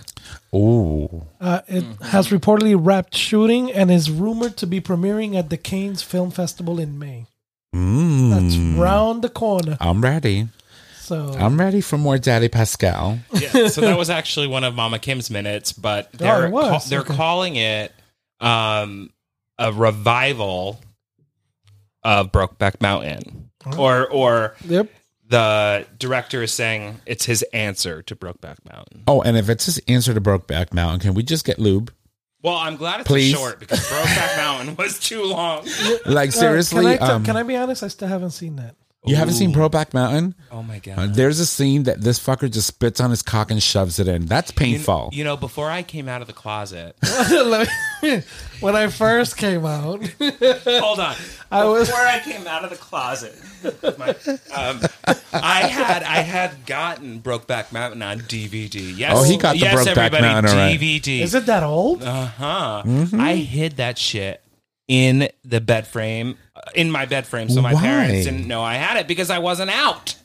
[0.53, 5.57] Oh, Uh, it has reportedly wrapped shooting and is rumored to be premiering at the
[5.57, 7.25] Cannes Film Festival in May.
[7.73, 8.77] That's mm.
[8.77, 9.77] round the corner.
[9.79, 10.49] I'm ready.
[10.99, 13.19] So I'm ready for more Daddy Pascal.
[13.33, 16.83] Yeah, so that was actually one of Mama Kim's minutes, but they're it was?
[16.83, 17.15] ca- they're Okay.
[17.15, 17.93] calling it
[18.39, 19.09] um,
[19.61, 20.81] a revival
[22.03, 24.89] of Brokeback Mountain, or or yep.
[25.27, 29.03] the director is saying it's his answer to Brokeback Mountain.
[29.07, 31.93] Oh, and if it's his answer to Brokeback Mountain, can we just get lube?
[32.43, 33.31] Well, I'm glad it's Please.
[33.31, 35.67] short because Brokeback Mountain was too long.
[36.07, 37.83] Like Uh, seriously, can I, t- um, can I be honest?
[37.83, 38.75] I still haven't seen that.
[39.05, 40.35] You haven't seen Brokeback Mountain?
[40.51, 41.13] Oh my Uh, god!
[41.15, 44.25] there's a scene that this fucker just spits on his cock and shoves it in.
[44.27, 45.09] That's painful.
[45.11, 46.95] You know, before I came out of the closet,
[48.59, 51.15] when I first came out, hold on.
[51.51, 53.35] I was- before I came out of the closet.
[53.97, 54.09] my-
[54.55, 54.81] um,
[55.33, 58.95] I had I had gotten Brokeback Mountain on DVD.
[58.97, 59.13] Yes.
[59.17, 60.79] Oh, he got the yes, Brokeback Mountain, all right.
[60.79, 61.21] DVD.
[61.21, 62.03] is it that old?
[62.03, 62.83] Uh huh.
[62.85, 63.19] Mm-hmm.
[63.19, 64.41] I hid that shit
[64.91, 67.79] in the bed frame, uh, in my bed frame, so my Why?
[67.81, 70.15] parents didn't know I had it because I wasn't out.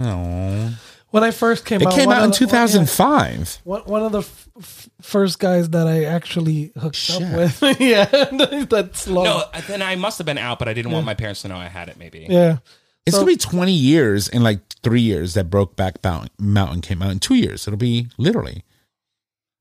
[0.00, 0.78] Aw.
[1.10, 3.58] When I first came out, It out, came out in the- 2005.
[3.64, 7.22] One, one of the f- f- first guys that I actually hooked Shit.
[7.22, 7.62] up with.
[7.80, 8.04] yeah,
[8.68, 9.24] that's long.
[9.24, 11.56] No, then I must have been out, but I didn't want my parents to know
[11.56, 11.96] I had it.
[11.98, 12.26] Maybe.
[12.28, 12.58] Yeah.
[13.06, 17.00] It's So- gonna be 20 years in like three years that Brokeback Mountain- Mountain came
[17.00, 17.12] out.
[17.12, 18.64] In two years, it'll be literally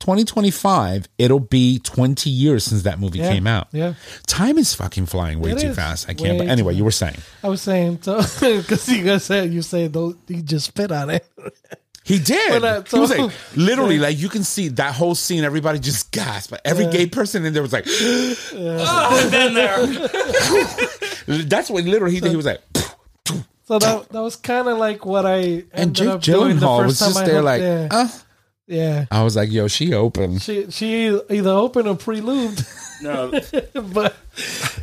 [0.06, 1.08] 2025.
[1.18, 3.32] It'll be 20 years since that movie Yeah.
[3.32, 3.68] came out.
[3.72, 3.96] Yeah.
[4.28, 6.08] Time is fucking flying way It too fast.
[6.08, 6.38] I can't.
[6.38, 9.88] But anyway, you were saying I was saying, so because you guys said you say
[9.88, 11.26] those, you just spit on it.
[12.04, 12.62] he did.
[12.62, 15.44] But, uh, he was like literally like you can see that whole scene.
[15.44, 16.52] Everybody just gasped.
[16.52, 19.88] But every gay person in there was like, Oh, I've been there.
[21.46, 22.30] that's what literally he did.
[22.30, 22.62] He was like.
[23.68, 26.68] So that that was kind of like what I ended And Jake up doing the
[26.68, 28.08] Gyllenhaal first was time just I there, hooked- like, yeah, uh.
[28.68, 29.06] Yeah.
[29.12, 30.40] I was like, yo, she open.
[30.40, 32.66] She she either open or pre-lubed,
[33.02, 33.32] No,
[33.94, 34.16] but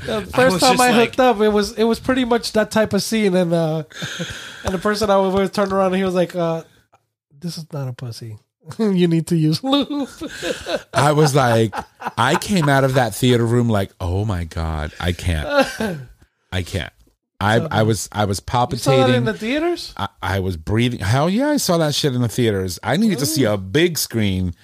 [0.07, 2.53] the was first time just I like- hooked up, it was it was pretty much
[2.53, 3.85] that type of scene, and uh,
[4.65, 6.63] and the person I was with turned around and he was like, uh,
[7.39, 8.39] "This is not a pussy.
[8.79, 10.09] you need to use lube."
[10.95, 11.75] I was like,
[12.17, 15.49] I came out of that theater room like, oh my god, I can't,
[16.53, 16.93] I can't.
[17.43, 19.93] I I was I was You saw that in the theaters?
[19.97, 21.01] I, I was breathing.
[21.01, 22.79] Hell yeah, I saw that shit in the theaters.
[22.83, 24.55] I needed to see a big screen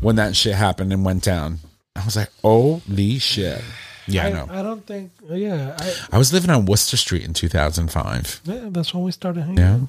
[0.00, 1.60] when that shit happened and went down.
[1.94, 3.62] I was like, holy shit.
[4.08, 4.46] Yeah, I know.
[4.50, 5.10] I, don't think.
[5.28, 8.42] Yeah, I, I was living on Worcester Street in 2005.
[8.44, 9.58] yeah, that's when we started hanging.
[9.58, 9.74] Yeah.
[9.74, 9.80] out.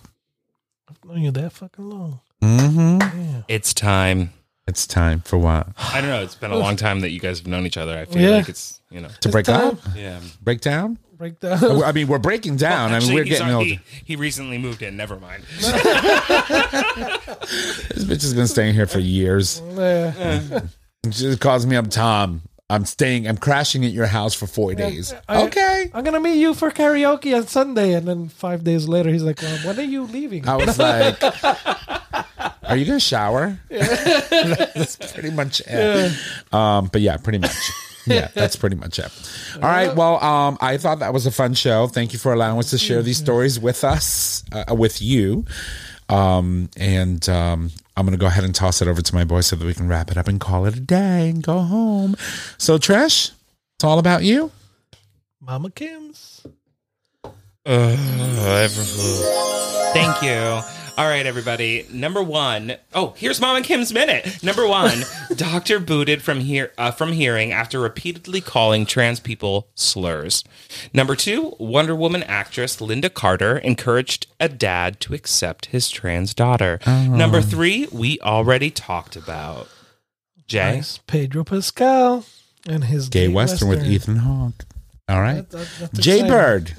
[0.90, 2.20] I've known you that fucking long.
[2.42, 3.00] Mm-hmm.
[3.20, 3.42] Yeah.
[3.48, 4.32] it's time.
[4.68, 5.68] It's time for what?
[5.78, 6.22] I don't know.
[6.22, 7.98] It's been a long time that you guys have known each other.
[7.98, 8.38] I feel Yeah.
[8.38, 9.10] like it's you know.
[9.22, 9.72] To break time.
[9.72, 9.80] up?
[9.96, 10.20] Yeah.
[10.42, 10.98] Break down?
[11.18, 11.84] Break down.
[11.84, 12.94] I mean, we're breaking down.
[12.94, 13.82] I mean, we're getting already- older.
[13.96, 14.96] He, he recently moved in.
[14.98, 15.44] Never mind.
[17.90, 19.62] This bitch has been staying here for years.
[19.76, 20.62] Yeah.
[21.06, 22.42] She just calls me up, Tom.
[22.70, 23.28] I'm staying.
[23.28, 25.14] I'm crashing at your house for four days.
[25.30, 25.90] I- okay.
[25.94, 29.42] I'm gonna meet you for karaoke on Sunday, and then five days later, he's like,
[29.42, 31.24] well, "When are you leaving?" I was like,
[32.64, 36.12] "Are you gonna shower?" that's pretty much it.
[36.54, 37.56] Um, but yeah, pretty much.
[38.16, 39.12] Yeah, that's pretty much it.
[39.56, 39.96] All right.
[39.96, 41.88] Well, um, I thought that was a fun show.
[41.88, 45.46] Thank you for allowing us to share these stories with us, uh, with you.
[46.10, 49.56] Um, and um, I'm gonna go ahead and toss it over to my boy so
[49.56, 52.16] that we can wrap it up and call it a day and go home.
[52.58, 53.32] So, Trish,
[53.76, 54.52] it's all about you.
[55.42, 56.46] Mama Kim's.
[59.94, 60.77] Thank you.
[60.98, 61.86] All right, everybody.
[61.92, 62.76] Number one.
[62.92, 64.42] Oh, here's Mom and Kim's minute.
[64.42, 65.04] Number one.
[65.36, 70.44] doctor booted from here uh, from hearing after repeatedly calling trans people slurs.
[70.96, 71.56] Number two.
[71.60, 76.80] Wonder Woman actress Lynda Carter encouraged a dad to accept his trans daughter.
[76.88, 77.88] Number three.
[77.92, 79.68] We already talked about.
[80.50, 80.78] Jae.
[80.78, 81.00] Nice.
[81.06, 82.26] Pedro Pascal
[82.68, 84.66] and his Gay Western, with Ethan Hawke.
[85.08, 85.48] All right.
[85.52, 86.32] That- that- Jay exciting.
[86.32, 86.74] Bird.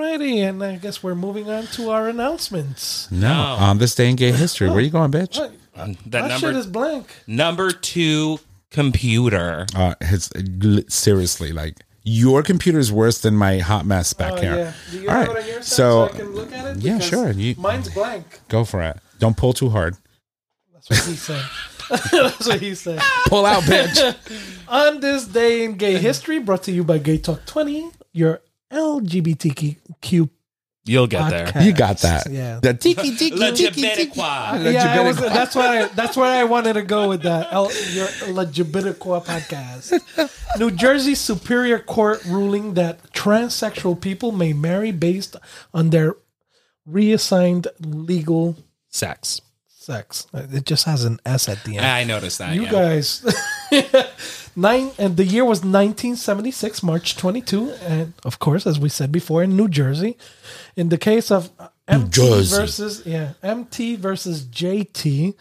[0.00, 3.10] Alrighty, and I guess we're moving on to our announcements.
[3.10, 4.68] No, on this day in gay history.
[4.68, 5.38] Where you going, bitch?
[5.38, 5.52] What?
[5.74, 7.06] That That number shit is blank.
[7.26, 8.38] number two.
[8.70, 9.64] Computer.
[9.74, 10.28] Uh, it's
[10.94, 14.56] seriously like your computer is worse than my hot mess back Oh, here.
[14.56, 14.72] yeah.
[14.90, 16.66] Do you All have right, it on your side so- so, I can look at
[16.76, 16.82] it?
[16.82, 17.30] Yeah, Because sure.
[17.30, 18.40] You- mine's blank.
[18.48, 18.98] Go for it.
[19.18, 19.96] Don't pull too hard.
[20.74, 21.42] That's what he said.
[22.12, 23.00] That's what he said.
[23.28, 24.16] Pull out, bitch.
[24.68, 28.40] On this day in gay history, brought to you by Gay Talk 20, your
[28.76, 30.28] LGBTQ
[30.88, 31.62] You'll get there.
[31.62, 32.30] You got that.
[32.30, 32.60] Yeah.
[32.62, 34.12] The tiki tiki La tiki tiki.
[34.12, 34.72] Jabitiqua.
[34.72, 35.82] yeah, I was, that's why.
[35.82, 37.52] I, that's why I wanted to go with that.
[37.52, 40.30] El, your Legibitiqua podcast.
[40.60, 45.34] New Jersey Superior Court ruling that transsexual people may marry based
[45.74, 46.14] on their
[46.86, 48.56] reassigned legal
[48.88, 49.40] Sex.
[49.66, 50.28] sex.
[50.32, 51.86] It just has an S at the end.
[51.86, 52.54] I noticed that.
[52.54, 52.70] You yeah.
[52.70, 53.24] guys,
[54.56, 59.42] nine and the year was 1976, March 22, and of course, as we said before,
[59.42, 60.16] in New Jersey.
[60.74, 65.34] In the case of uh, MT versus yeah MT versus JT,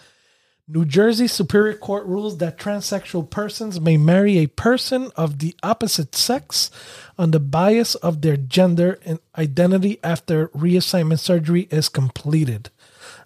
[0.67, 6.15] New Jersey Superior Court rules that transsexual persons may marry a person of the opposite
[6.15, 6.71] sex
[7.17, 12.69] on the bias of their gender and identity after reassignment surgery is completed.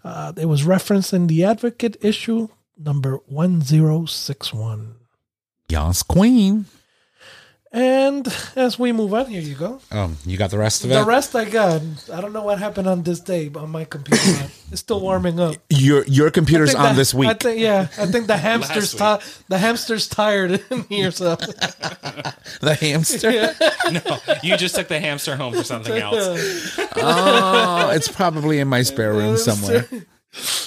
[0.03, 4.98] Uh, it was referenced in the Advocate issue number 1061.
[5.69, 6.65] Yas queen.
[7.71, 9.79] And as we move on, here you go.
[9.91, 10.95] Um, you got the rest of it.
[10.95, 11.83] The rest I got.
[12.11, 14.49] I don't know what happened on this day on my computer.
[14.71, 15.53] it's still warming up.
[15.69, 17.29] your your computer's on the- this week.
[17.29, 21.11] I think, yeah, I think the hamster's Last ti- the hamster's tired in here.
[21.11, 21.35] So
[22.61, 23.29] the hamster.
[23.91, 26.75] no, you just took the hamster home for something else.
[26.95, 29.87] Oh, it's probably in my spare room somewhere.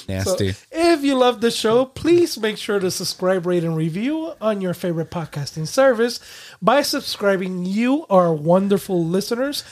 [0.08, 0.54] Nasty.
[0.70, 4.74] If you love the show, please make sure to subscribe, rate, and review on your
[4.74, 6.20] favorite podcasting service.
[6.60, 9.64] By subscribing, you are wonderful listeners.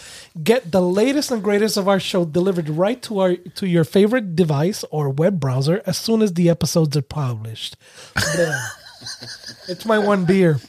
[0.42, 4.36] Get the latest and greatest of our show delivered right to our to your favorite
[4.36, 7.76] device or web browser as soon as the episodes are published.
[9.68, 10.60] It's my one beer.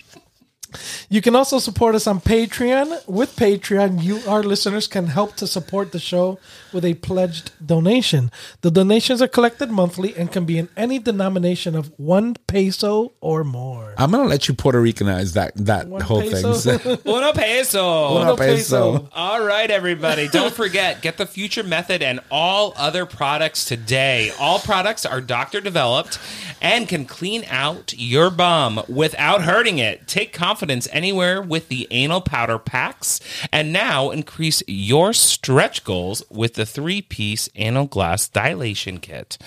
[1.10, 3.08] You can also support us on Patreon.
[3.08, 6.40] With Patreon, you, our listeners, can help to support the show
[6.74, 8.32] with a pledged donation.
[8.62, 13.44] The donations are collected monthly and can be in any denomination of one peso or
[13.44, 13.91] more.
[14.04, 16.54] I'm gonna let you Puerto Ricanize that that One whole peso?
[16.54, 16.98] thing.
[17.06, 18.18] Uno peso.
[18.22, 19.10] Uno peso.
[19.14, 20.28] All right, everybody.
[20.28, 24.32] Don't forget, get the Future Method and all other products today.
[24.40, 26.20] All products are doctor developed
[26.62, 30.08] and can clean out your bum without hurting it.
[30.08, 33.20] Take confidence anywhere with the anal powder packs.
[33.52, 39.38] And now increase your stretch goals with the three piece anal glass dilation kit.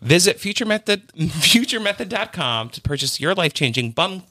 [0.00, 4.22] Visit Future Method, futuremethod.com to purchase your life changing bum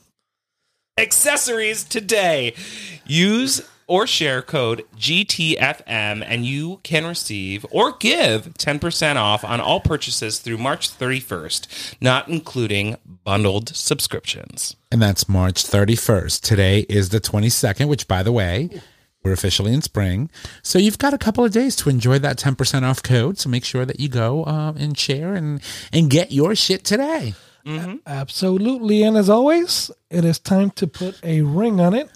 [0.98, 2.54] accessories today.
[3.06, 9.80] Use or share code GTFM and you can receive or give 10% off on all
[9.80, 12.96] purchases through March 31st, not including
[13.26, 14.76] bundled subscriptions.
[14.92, 16.42] and that's March 31st.
[16.42, 18.70] Today is the 22nd, which, by the way,
[19.24, 20.30] we're officially in spring.
[20.62, 23.38] So you've got a couple of days to enjoy that 10% off code.
[23.38, 25.62] So make sure that you go um, and share and,
[25.92, 27.34] and get your shit today.
[27.66, 27.96] Mm-hmm.
[28.06, 29.04] Absolutely.
[29.04, 32.10] And as always, it is time to put a ring on it.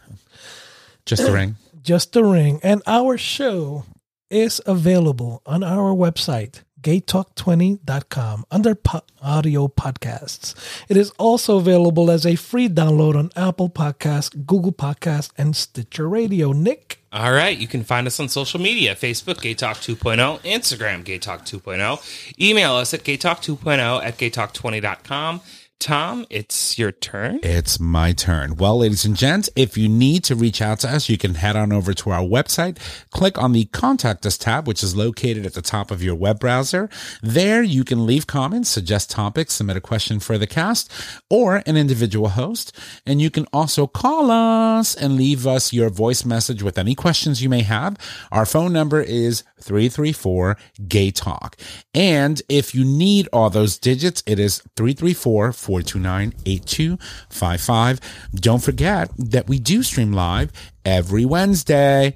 [1.05, 1.55] Just a ring.
[1.81, 2.59] just a ring.
[2.61, 3.85] And our show
[4.29, 10.55] is available on our website, gaytalk20.com, under po- audio podcasts.
[10.87, 16.07] It is also available as a free download on Apple Podcasts, Google Podcasts, and Stitcher
[16.07, 16.51] Radio.
[16.51, 16.99] Nick?
[17.11, 21.17] All right, you can find us on social media Facebook, Gay Talk 2.0, Instagram, Gay
[21.17, 22.39] Talk 2.0.
[22.39, 25.41] Email us at gaytalk2.0 at gaytalk20.com.
[25.79, 27.39] Tom, it's your turn.
[27.41, 28.57] It's my turn.
[28.57, 31.55] Well, ladies and gents, if you need to reach out to us, you can head
[31.55, 32.77] on over to our website,
[33.11, 36.37] click on the contact us tab, which is located at the top of your web
[36.37, 36.89] browser.
[37.23, 40.91] There you can leave comments, suggest topics, submit a question for the cast
[41.29, 42.77] or an individual host.
[43.05, 47.41] And you can also call us and leave us your voice message with any questions
[47.41, 47.95] you may have.
[48.33, 50.57] Our phone number is 334
[50.87, 51.57] Gay Talk.
[51.93, 57.99] And if you need all those digits, it is 334 429 8255.
[58.35, 60.51] Don't forget that we do stream live
[60.85, 62.15] every Wednesday.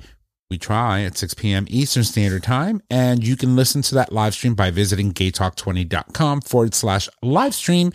[0.49, 1.65] We try at 6 p.m.
[1.67, 6.75] Eastern Standard Time, and you can listen to that live stream by visiting gaytalk20.com forward
[6.75, 7.91] slash live stream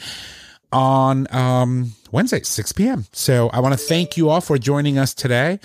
[0.72, 3.06] on um, Wednesday, 6 p.m.
[3.12, 5.60] So I want to thank you all for joining us today.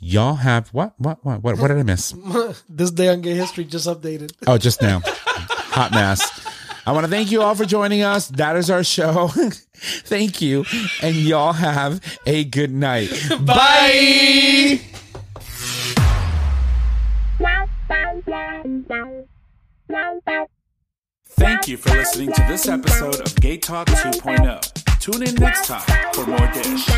[0.00, 0.94] Y'all have what?
[0.98, 1.24] What?
[1.24, 1.42] What?
[1.42, 2.14] What, what did I miss?
[2.68, 4.32] This day on gay history just updated.
[4.46, 5.02] Oh, just now.
[5.04, 6.46] Hot mess.
[6.86, 8.28] I want to thank you all for joining us.
[8.28, 9.28] That is our show.
[9.74, 10.64] thank you.
[11.02, 13.10] And y'all have a good night.
[13.40, 14.80] Bye.
[21.30, 25.00] Thank you for listening to this episode of Gay Talk 2.0.
[25.00, 26.88] Tune in next time for more dish.